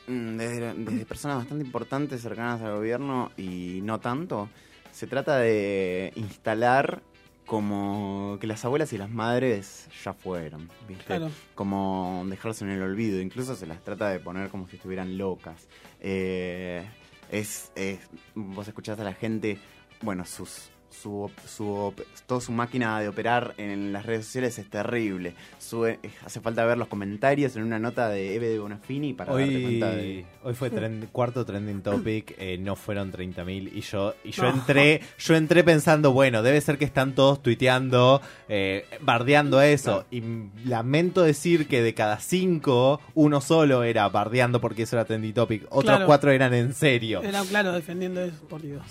mm, 0.08 0.38
desde 0.38 1.06
personas 1.06 1.38
bastante 1.38 1.66
importantes 1.66 2.22
cercanas 2.22 2.62
al 2.62 2.76
gobierno 2.76 3.32
y 3.38 3.82
no 3.84 4.00
tanto, 4.00 4.50
se 4.92 5.08
trata 5.08 5.38
de 5.38 6.14
instalar 6.16 7.02
como 7.48 8.38
que 8.40 8.46
las 8.46 8.64
abuelas 8.66 8.94
y 8.94 8.98
las 9.00 9.10
madres 9.10 9.88
ya 10.04 10.14
fueron, 10.14 10.70
¿viste? 10.88 11.06
Claro. 11.06 11.32
Como 11.56 12.24
dejarse 12.28 12.66
en 12.66 12.72
el 12.72 12.82
olvido, 12.84 13.20
incluso 13.22 13.56
se 13.56 13.66
las 13.66 13.84
trata 13.84 14.10
de 14.10 14.20
poner 14.20 14.50
como 14.50 14.68
si 14.68 14.76
estuvieran 14.76 15.18
locas. 15.18 15.68
Eh, 16.02 16.86
es, 17.32 17.72
es- 17.76 18.00
vos 18.36 18.68
escuchás 18.68 19.00
a 19.00 19.04
la 19.04 19.14
gente, 19.14 19.58
bueno, 20.02 20.26
sus 20.26 20.70
su, 21.02 21.22
op- 21.24 21.40
su 21.48 21.68
op- 21.70 22.02
toda 22.26 22.42
su 22.42 22.52
máquina 22.52 23.00
de 23.00 23.08
operar 23.08 23.54
en 23.58 23.94
las 23.94 24.06
redes 24.06 24.26
sociales 24.26 24.58
es 24.60 24.70
terrible. 24.70 25.34
Sube- 25.60 26.00
eh, 26.04 26.10
hace 26.26 26.40
falta 26.42 26.66
ver 26.66 26.78
los 26.78 26.88
comentarios 26.88 27.56
en 27.56 27.64
una 27.64 27.80
nota 27.80 28.10
de 28.10 28.36
Eve 28.36 28.50
de 28.50 28.60
Bonafini 28.60 29.14
para 29.14 29.34
darte 29.34 29.56
Hoy, 29.56 29.62
cuenta 29.64 29.92
de... 29.92 30.26
hoy 30.44 30.54
fue 30.54 30.72
trend- 30.72 31.08
cuarto 31.12 31.46
trending 31.46 31.82
topic, 31.82 32.34
eh, 32.38 32.58
no 32.58 32.76
fueron 32.76 33.12
30.000 33.12 33.72
y 33.74 33.82
yo 33.82 34.16
y 34.24 34.32
yo 34.32 34.44
No. 34.44 34.50
entré 34.50 35.02
yo 35.20 35.36
entré 35.36 35.64
pensando, 35.64 36.12
bueno, 36.12 36.42
debe 36.44 36.60
ser 36.62 36.78
que 36.78 36.86
están 36.86 37.14
todos 37.16 37.42
tuiteando, 37.44 38.22
eh, 38.50 38.86
bardeando 39.02 39.62
eso 39.62 40.06
y 40.12 40.24
lamento 40.66 41.22
decir 41.24 41.68
que 41.68 41.82
de 41.82 41.94
cada 41.94 42.20
cinco 42.20 43.00
uno 43.14 43.42
solo 43.42 43.84
era 43.84 44.08
bardeando 44.10 44.60
porque 44.62 44.84
eso 44.84 44.96
era 44.96 45.06
trending 45.06 45.34
topic, 45.34 45.64
otros 45.70 45.84
Claro. 45.86 46.06
cuatro 46.06 46.32
eran 46.32 46.54
en 46.54 46.74
serio. 46.74 47.22
Era 47.24 47.44
claro 47.44 47.72
defendiendo 47.72 48.22
eso, 48.22 48.44
por 48.48 48.62
Dios. 48.62 48.82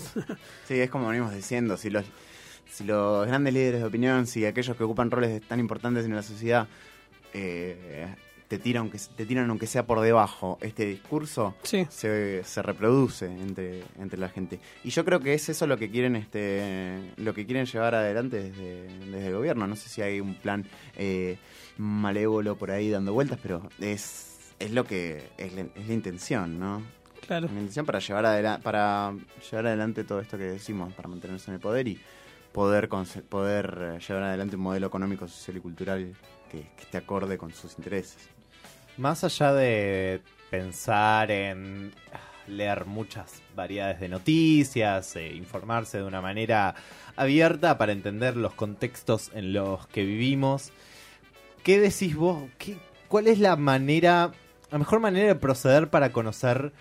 Sí, 0.67 0.75
es 0.81 0.91
como 0.91 1.09
venimos 1.09 1.35
diciendo, 1.35 1.77
si 1.77 1.91
los, 1.97 2.05
si 2.71 2.85
los 2.85 3.27
grandes 3.27 3.53
líderes 3.55 3.81
de 3.81 3.87
opinión, 3.87 4.27
si 4.27 4.45
aquellos 4.45 4.77
que 4.77 4.85
ocupan 4.85 5.11
roles 5.11 5.43
tan 5.47 5.61
importantes 5.61 6.05
en 6.05 6.15
la 6.15 6.23
sociedad 6.23 6.69
eh, 7.33 8.07
te, 8.49 8.59
tiran, 8.59 8.83
aunque, 8.83 8.99
te 9.17 9.27
tiran 9.27 9.51
aunque 9.51 9.67
sea 9.67 9.85
por 9.87 10.01
debajo 10.01 10.59
este 10.61 10.87
discurso, 10.87 11.55
Sí. 11.63 11.87
se, 11.91 12.43
se 12.45 12.63
reproduce 12.63 13.27
entre, 13.27 13.83
entre 13.99 14.19
la 14.19 14.29
gente. 14.29 14.61
Y 14.85 14.91
yo 14.91 15.05
creo 15.05 15.21
que 15.21 15.35
es 15.35 15.49
eso 15.49 15.67
lo 15.67 15.77
que 15.79 15.91
quieren 15.91 16.15
este 16.17 17.13
lo 17.17 17.35
que 17.35 17.45
quieren 17.45 17.67
llevar 17.67 17.95
adelante 17.95 18.37
desde, 18.43 18.89
desde 19.11 19.27
el 19.27 19.35
gobierno. 19.35 19.67
No 19.67 19.75
sé 19.77 19.89
si 19.89 20.01
hay 20.03 20.21
un 20.21 20.35
plan 20.37 20.65
eh, 20.97 21.39
malévolo 21.77 22.57
por 22.57 22.71
ahí 22.71 22.89
dando 22.91 23.13
vueltas, 23.13 23.39
pero 23.43 23.69
es, 23.81 24.53
es 24.59 24.71
lo 24.71 24.85
que 24.85 25.29
es 25.39 25.53
la, 25.53 25.63
es 25.75 25.89
la 25.89 25.95
intención, 25.95 26.59
¿no? 26.61 26.83
Claro. 27.27 27.47
La 27.49 27.53
intención 27.55 27.85
para 27.87 27.99
llevar, 27.99 28.25
adela- 28.27 28.61
para 28.63 29.13
llevar 29.51 29.67
adelante 29.67 30.05
todo 30.05 30.21
esto 30.21 30.39
que 30.39 30.45
decimos, 30.45 30.93
para 30.95 31.09
mantenerse 31.09 31.51
en 31.51 31.55
el 31.55 31.61
poder 31.61 31.89
y 31.89 32.01
poder, 32.53 32.89
poder 33.29 33.95
eh, 33.97 33.99
llevar 34.07 34.23
adelante 34.23 34.57
un 34.57 34.63
modelo 34.63 34.87
económico, 34.87 35.27
social 35.27 35.57
y 35.57 35.61
cultural 35.61 36.15
que, 36.51 36.59
que 36.77 36.83
esté 36.83 36.99
acorde 36.99 37.37
con 37.37 37.53
sus 37.53 37.77
intereses. 37.79 38.29
Más 38.97 39.25
allá 39.25 39.53
de 39.53 40.23
pensar 40.51 41.31
en 41.31 41.93
leer 42.47 42.87
muchas 42.87 43.43
variedades 43.57 43.99
de 43.99 44.09
noticias, 44.09 45.17
eh, 45.17 45.35
informarse 45.35 45.99
de 45.99 46.05
una 46.05 46.21
manera 46.21 46.77
abierta 47.17 47.77
para 47.77 47.91
entender 47.93 48.37
los 48.37 48.55
contextos 48.55 49.33
en 49.35 49.53
los 49.53 49.87
que 49.89 50.05
vivimos. 50.05 50.73
¿Qué 51.65 51.81
decís 51.81 52.15
vos? 52.15 52.45
¿Qué, 52.57 52.79
¿Cuál 53.09 53.27
es 53.27 53.41
la 53.41 53.57
manera, 53.57 54.31
la 54.71 54.79
mejor 54.79 55.01
manera 55.01 55.27
de 55.27 55.35
proceder 55.35 55.91
para 55.91 56.13
conocer 56.13 56.73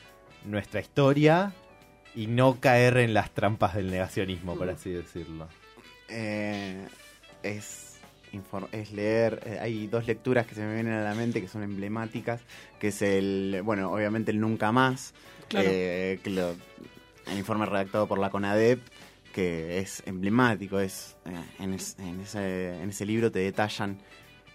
nuestra 0.45 0.79
historia 0.79 1.51
y 2.15 2.27
no 2.27 2.59
caer 2.59 2.97
en 2.97 3.13
las 3.13 3.31
trampas 3.31 3.75
del 3.75 3.91
negacionismo, 3.91 4.55
por 4.57 4.69
así 4.69 4.91
decirlo? 4.91 5.47
Eh, 6.09 6.85
es, 7.43 7.97
es 8.71 8.91
leer, 8.91 9.41
eh, 9.45 9.59
hay 9.61 9.87
dos 9.87 10.07
lecturas 10.07 10.45
que 10.47 10.55
se 10.55 10.61
me 10.61 10.73
vienen 10.75 10.93
a 10.93 11.03
la 11.03 11.15
mente 11.15 11.41
que 11.41 11.47
son 11.47 11.63
emblemáticas, 11.63 12.41
que 12.79 12.89
es 12.89 13.01
el, 13.01 13.61
bueno, 13.63 13.91
obviamente 13.91 14.31
el 14.31 14.39
Nunca 14.39 14.71
Más, 14.71 15.13
Claro. 15.47 15.69
eh, 15.71 16.19
que 16.23 16.29
lo- 16.29 16.55
el 17.27 17.37
informe 17.37 17.65
redactado 17.65 18.07
por 18.07 18.19
la 18.19 18.29
CONADEP, 18.29 18.79
que 19.33 19.79
es 19.79 20.03
emblemático, 20.05 20.79
es 20.79 21.15
eh, 21.25 21.63
en, 21.63 21.73
es- 21.73 21.97
en 21.99 22.21
ese, 22.21 22.81
en 22.81 22.89
ese 22.89 23.05
libro 23.05 23.31
te 23.31 23.39
detallan 23.39 23.97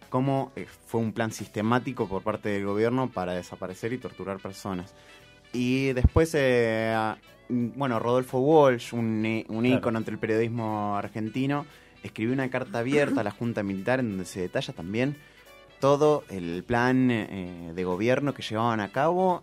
cómo 0.08 0.52
fue 0.86 1.00
un 1.00 1.12
plan 1.12 1.30
sistemático 1.32 2.08
por 2.08 2.22
parte 2.22 2.48
del 2.48 2.64
gobierno 2.64 3.10
para 3.10 3.34
desaparecer 3.34 3.92
y 3.92 3.98
torturar 3.98 4.38
personas. 4.40 4.92
Y 5.52 5.92
después, 5.92 6.32
eh, 6.34 6.94
bueno, 7.48 7.98
Rodolfo 7.98 8.38
Walsh, 8.38 8.92
un, 8.94 9.44
un 9.48 9.62
Claro. 9.64 9.78
ícono 9.78 9.98
entre 9.98 10.14
el 10.14 10.20
periodismo 10.20 10.96
argentino, 10.96 11.66
escribió 12.02 12.32
una 12.32 12.48
carta 12.50 12.78
abierta 12.78 13.20
a 13.20 13.24
la 13.24 13.30
Junta 13.30 13.62
Militar 13.62 14.00
en 14.00 14.10
donde 14.10 14.24
se 14.24 14.40
detalla 14.40 14.72
también 14.72 15.16
todo 15.80 16.24
el 16.28 16.62
plan 16.64 17.10
eh, 17.10 17.72
de 17.74 17.84
gobierno 17.84 18.32
que 18.34 18.42
llevaban 18.42 18.80
a 18.80 18.90
cabo. 18.92 19.42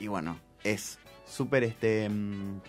Y 0.00 0.06
bueno, 0.06 0.38
es 0.64 0.98
súper 1.26 1.64
este. 1.64 2.08
mm, 2.08 2.60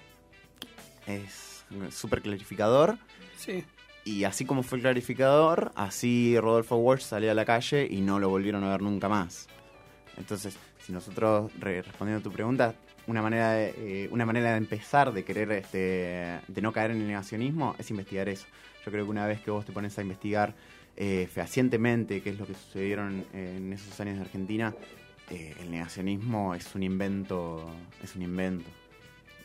es 1.07 1.65
súper 1.89 2.21
clarificador. 2.21 2.97
Sí. 3.37 3.63
Y 4.05 4.25
así 4.25 4.45
como 4.45 4.63
fue 4.63 4.81
clarificador, 4.81 5.71
así 5.75 6.37
Rodolfo 6.39 6.75
Walsh 6.75 7.01
salió 7.03 7.31
a 7.31 7.33
la 7.33 7.45
calle 7.45 7.87
y 7.89 8.01
no 8.01 8.19
lo 8.19 8.29
volvieron 8.29 8.63
a 8.63 8.69
ver 8.71 8.81
nunca 8.81 9.07
más. 9.07 9.47
Entonces, 10.17 10.57
si 10.85 10.91
nosotros, 10.91 11.51
re- 11.59 11.81
respondiendo 11.81 12.19
a 12.19 12.23
tu 12.23 12.31
pregunta, 12.31 12.75
una 13.07 13.21
manera 13.21 13.51
de, 13.53 13.73
eh, 14.05 14.09
una 14.11 14.25
manera 14.25 14.51
de 14.51 14.57
empezar 14.57 15.11
de 15.13 15.23
querer, 15.23 15.51
este, 15.51 16.39
de 16.47 16.61
no 16.61 16.71
caer 16.71 16.91
en 16.91 16.97
el 17.01 17.07
negacionismo, 17.07 17.75
es 17.79 17.89
investigar 17.91 18.29
eso. 18.29 18.45
Yo 18.85 18.91
creo 18.91 19.05
que 19.05 19.11
una 19.11 19.25
vez 19.27 19.39
que 19.41 19.51
vos 19.51 19.65
te 19.65 19.71
pones 19.71 19.97
a 19.97 20.01
investigar 20.01 20.53
eh, 20.95 21.27
fehacientemente 21.31 22.21
qué 22.21 22.29
es 22.31 22.37
lo 22.39 22.45
que 22.45 22.53
sucedieron 22.53 23.25
en 23.33 23.73
esos 23.73 23.99
años 23.99 24.15
de 24.17 24.21
Argentina, 24.21 24.73
eh, 25.29 25.55
el 25.61 25.71
negacionismo 25.71 26.53
es 26.53 26.75
un 26.75 26.83
invento, 26.83 27.69
es 28.03 28.15
un 28.15 28.21
invento. 28.23 28.69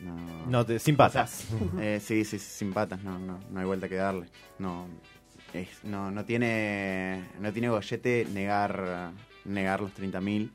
No, 0.01 0.45
No 0.47 0.65
te, 0.65 0.79
sin 0.79 0.95
patas. 0.95 1.47
eh, 1.79 1.99
sí, 2.01 2.23
sí, 2.23 2.37
sí, 2.39 2.45
sin 2.45 2.71
patas, 2.73 3.01
no, 3.03 3.17
no, 3.19 3.39
no 3.49 3.59
hay 3.59 3.65
vuelta 3.65 3.89
que 3.89 3.95
darle. 3.95 4.27
No, 4.59 4.87
es- 5.53 5.83
no, 5.83 6.11
no 6.11 6.23
tiene, 6.25 7.23
no 7.39 7.51
tiene 7.51 7.69
gollete 7.69 8.25
negar, 8.33 9.11
negar 9.45 9.81
los 9.81 9.91
30.000, 9.93 10.51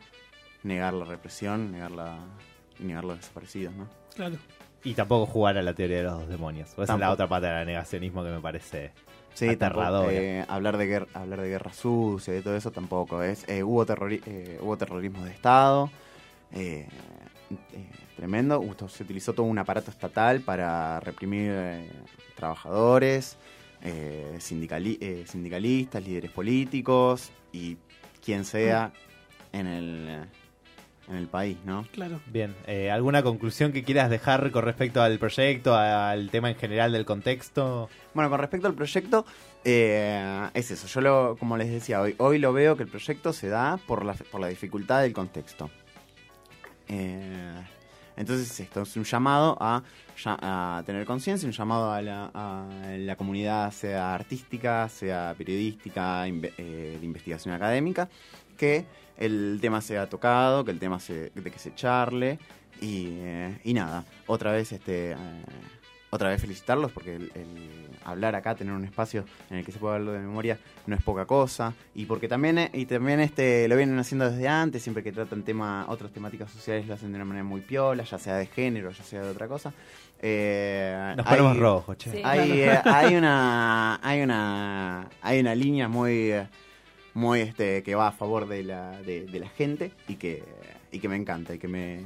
negar 0.65 0.93
la 0.95 1.05
represión, 1.05 1.71
negar 1.71 1.93
la, 1.93 2.19
y 2.81 2.85
negar 2.85 3.05
los 3.05 3.17
desaparecidos, 3.19 3.73
¿no? 3.75 3.89
Claro. 4.17 4.37
Y 4.83 4.95
tampoco 4.95 5.25
jugar 5.27 5.57
a 5.57 5.63
la 5.63 5.73
teoría 5.75 5.99
de 5.99 6.03
los 6.03 6.21
dos 6.21 6.29
demonios. 6.29 6.73
Esa 6.77 6.93
es 6.95 6.99
la 7.01 7.11
otra 7.13 7.29
pata 7.29 7.57
del 7.59 7.67
negacionismo 7.67 8.23
que 8.25 8.31
me 8.31 8.41
parece. 8.41 8.93
Sí, 9.35 9.49
Aterradora. 9.49 10.01
tampoco, 10.01 10.11
eh, 10.11 10.45
hablar 10.49 10.77
de 10.77 10.87
guerra, 10.87 11.07
hablar 11.15 11.41
de 11.41 11.49
guerra 11.49 11.73
sucia, 11.73 12.33
de 12.35 12.43
todo 12.43 12.55
eso 12.57 12.71
tampoco 12.71 13.23
es. 13.23 13.49
eh, 13.49 13.63
hubo 13.63 13.85
terrori- 13.87 14.23
eh, 14.27 14.59
hubo 14.61 14.77
terrorismo 14.77 15.25
de 15.25 15.31
Estado, 15.31 15.91
eh, 16.53 16.87
eh, 17.73 17.91
tremendo. 18.17 18.63
Se 18.89 19.03
utilizó 19.03 19.33
todo 19.33 19.47
un 19.47 19.59
aparato 19.59 19.91
estatal 19.91 20.41
para 20.41 21.01
reprimir 21.01 21.51
eh, 21.53 21.89
trabajadores, 22.37 23.37
eh, 23.83 24.37
sindicali- 24.39 24.99
eh, 25.01 25.25
sindicalistas, 25.27 26.05
líderes 26.07 26.31
políticos 26.31 27.31
y 27.53 27.77
quien 28.25 28.45
sea 28.45 28.93
en 29.53 29.67
el 29.67 30.27
en 31.09 31.17
el 31.17 31.27
país, 31.27 31.59
¿no? 31.65 31.87
Claro. 31.93 32.21
Bien, 32.27 32.55
eh, 32.67 32.91
¿alguna 32.91 33.23
conclusión 33.23 33.73
que 33.73 33.83
quieras 33.83 34.09
dejar 34.09 34.51
con 34.51 34.65
respecto 34.65 35.03
al 35.03 35.19
proyecto, 35.19 35.75
al 35.75 36.31
tema 36.31 36.49
en 36.51 36.57
general 36.57 36.93
del 36.93 37.05
contexto? 37.05 37.89
Bueno, 38.15 38.31
con 38.31 38.41
respecto 38.41 38.67
al 38.67 38.75
proyecto, 38.75 39.27
eh, 39.65 40.49
es 40.55 40.71
eso. 40.71 40.87
Yo, 40.87 41.01
lo, 41.01 41.37
como 41.39 41.57
les 41.57 41.71
decía, 41.71 42.01
hoy, 42.01 42.15
hoy 42.19 42.39
lo 42.39 42.53
veo 42.53 42.77
que 42.77 42.85
el 42.85 42.89
proyecto 42.89 43.33
se 43.33 43.49
da 43.49 43.79
por 43.87 44.05
la, 44.05 44.15
por 44.15 44.41
la 44.41 44.49
dificultad 44.49 45.03
del 45.03 45.13
contexto. 45.13 45.71
Eh, 46.89 47.63
entonces, 48.17 48.61
esto 48.61 48.83
es 48.83 48.97
un 48.97 49.05
llamado 49.05 49.59
a, 49.61 49.83
a 50.27 50.83
tener 50.87 51.05
conciencia, 51.05 51.47
un 51.47 51.53
llamado 51.53 51.93
a 51.93 52.01
la, 52.01 52.31
a 52.33 52.97
la 52.97 53.17
comunidad, 53.17 53.73
sea 53.73 54.15
artística, 54.15 54.89
sea 54.89 55.35
periodística, 55.37 56.27
inve- 56.29 56.53
eh, 56.57 56.97
de 56.99 57.05
investigación 57.05 57.53
académica, 57.55 58.09
que 58.57 58.87
el 59.19 59.59
tema 59.61 59.81
sea 59.81 60.09
tocado, 60.09 60.65
que 60.65 60.71
el 60.71 60.79
tema 60.79 60.99
se, 61.01 61.31
de 61.35 61.51
que 61.51 61.59
se 61.59 61.75
charle. 61.75 62.39
Y, 62.81 63.09
eh, 63.21 63.59
y 63.65 63.73
nada, 63.75 64.05
otra 64.27 64.51
vez 64.53 64.73
este 64.73 65.13
eh, 65.13 65.17
otra 66.11 66.29
vez 66.29 66.41
felicitarlos 66.41 66.93
porque 66.93 67.17
el, 67.17 67.33
el 67.35 67.89
hablar 68.05 68.35
acá, 68.37 68.55
tener 68.55 68.73
un 68.73 68.85
espacio 68.85 69.25
en 69.51 69.59
el 69.59 69.65
que 69.65 69.73
se 69.73 69.79
pueda 69.79 69.97
hablar 69.97 70.15
de 70.15 70.21
memoria 70.21 70.59
no 70.87 70.95
es 70.95 71.03
poca 71.03 71.25
cosa 71.25 71.73
y 71.95 72.05
porque 72.07 72.29
también 72.29 72.59
eh, 72.59 72.71
y 72.73 72.87
también 72.87 73.19
este 73.21 73.67
lo 73.69 73.77
vienen 73.77 73.99
haciendo 73.99 74.31
desde 74.31 74.47
antes, 74.49 74.83
siempre 74.83 75.03
que 75.03 75.11
tratan 75.13 75.43
tema 75.43 75.87
otras 75.89 76.13
temáticas 76.13 76.51
sociales 76.53 76.87
lo 76.87 76.95
hacen 76.95 77.11
de 77.11 77.17
una 77.17 77.25
manera 77.25 77.45
muy 77.45 77.63
piola, 77.63 78.03
ya 78.05 78.19
sea 78.19 78.37
de 78.37 78.47
género, 78.47 78.91
ya 78.91 79.03
sea 79.05 79.23
de 79.23 79.31
otra 79.31 79.49
cosa. 79.49 79.73
Eh, 80.21 81.15
Nos 81.17 81.27
hay- 81.27 81.37
ponemos 81.37 81.57
rojos, 81.59 81.97
che. 81.99 82.11
Sí. 82.13 82.21
hay, 82.25 82.61
eh, 82.63 82.81
hay 82.85 83.15
una 83.17 83.99
hay 84.03 84.23
una 84.23 85.09
hay 85.23 85.41
una 85.41 85.55
línea 85.55 85.89
muy 85.89 86.33
eh, 86.33 86.47
muy 87.15 87.41
este 87.41 87.83
que 87.83 87.95
va 87.95 88.09
a 88.09 88.13
favor 88.13 88.47
de 88.49 88.63
la, 88.65 89.01
de, 89.03 89.25
de 89.27 89.41
la 89.41 89.49
gente 89.49 89.93
y 90.09 90.17
que 90.17 90.43
y 90.93 90.99
que 91.01 91.09
me 91.09 91.17
encanta 91.17 91.55
y 91.55 91.59
que 91.59 91.67
me 91.67 92.01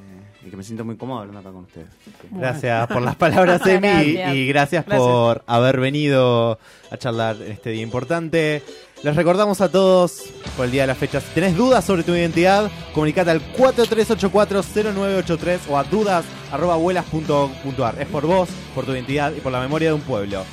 y 0.47 0.51
que 0.51 0.57
me 0.57 0.63
siento 0.63 0.85
muy 0.85 0.97
cómodo 0.97 1.19
hablando 1.21 1.41
acá 1.41 1.51
con 1.51 1.65
ustedes. 1.65 1.89
Gracias 2.31 2.87
por 2.89 3.03
las 3.03 3.17
palabras, 3.17 3.61
Emi, 3.67 3.89
Gracias. 4.15 4.35
y 4.35 4.47
gracias, 4.49 4.87
Gracias. 4.87 5.07
por 5.07 5.43
haber 5.47 5.79
venido 5.81 6.59
a 6.91 6.97
charlar 6.97 7.37
en 7.37 7.53
este 7.53 7.71
día 7.71 7.83
importante. 7.83 8.63
Les 9.03 9.15
recordamos 9.15 9.61
a 9.61 9.71
todos 9.71 10.25
por 10.57 10.65
el 10.65 10.71
día 10.73 10.81
de 10.83 10.87
la 10.89 10.95
fecha. 10.95 11.21
Si 11.21 11.33
tenés 11.35 11.55
dudas 11.57 11.85
sobre 11.85 12.03
tu 12.03 12.13
identidad, 12.15 12.71
comunicate 12.95 13.31
al 13.31 13.41
43840983 13.57 15.59
o 15.69 15.77
a 15.79 15.85
dudas.abuelas.ar. 15.85 18.01
Es 18.01 18.07
por 18.09 18.27
vos, 18.27 18.49
por 18.75 18.87
tu 18.87 18.93
identidad 18.93 19.33
y 19.37 19.41
por 19.41 19.53
la 19.53 19.61
memoria 19.61 19.89
de 19.91 19.95
un 19.95 20.01
pueblo. 20.01 20.45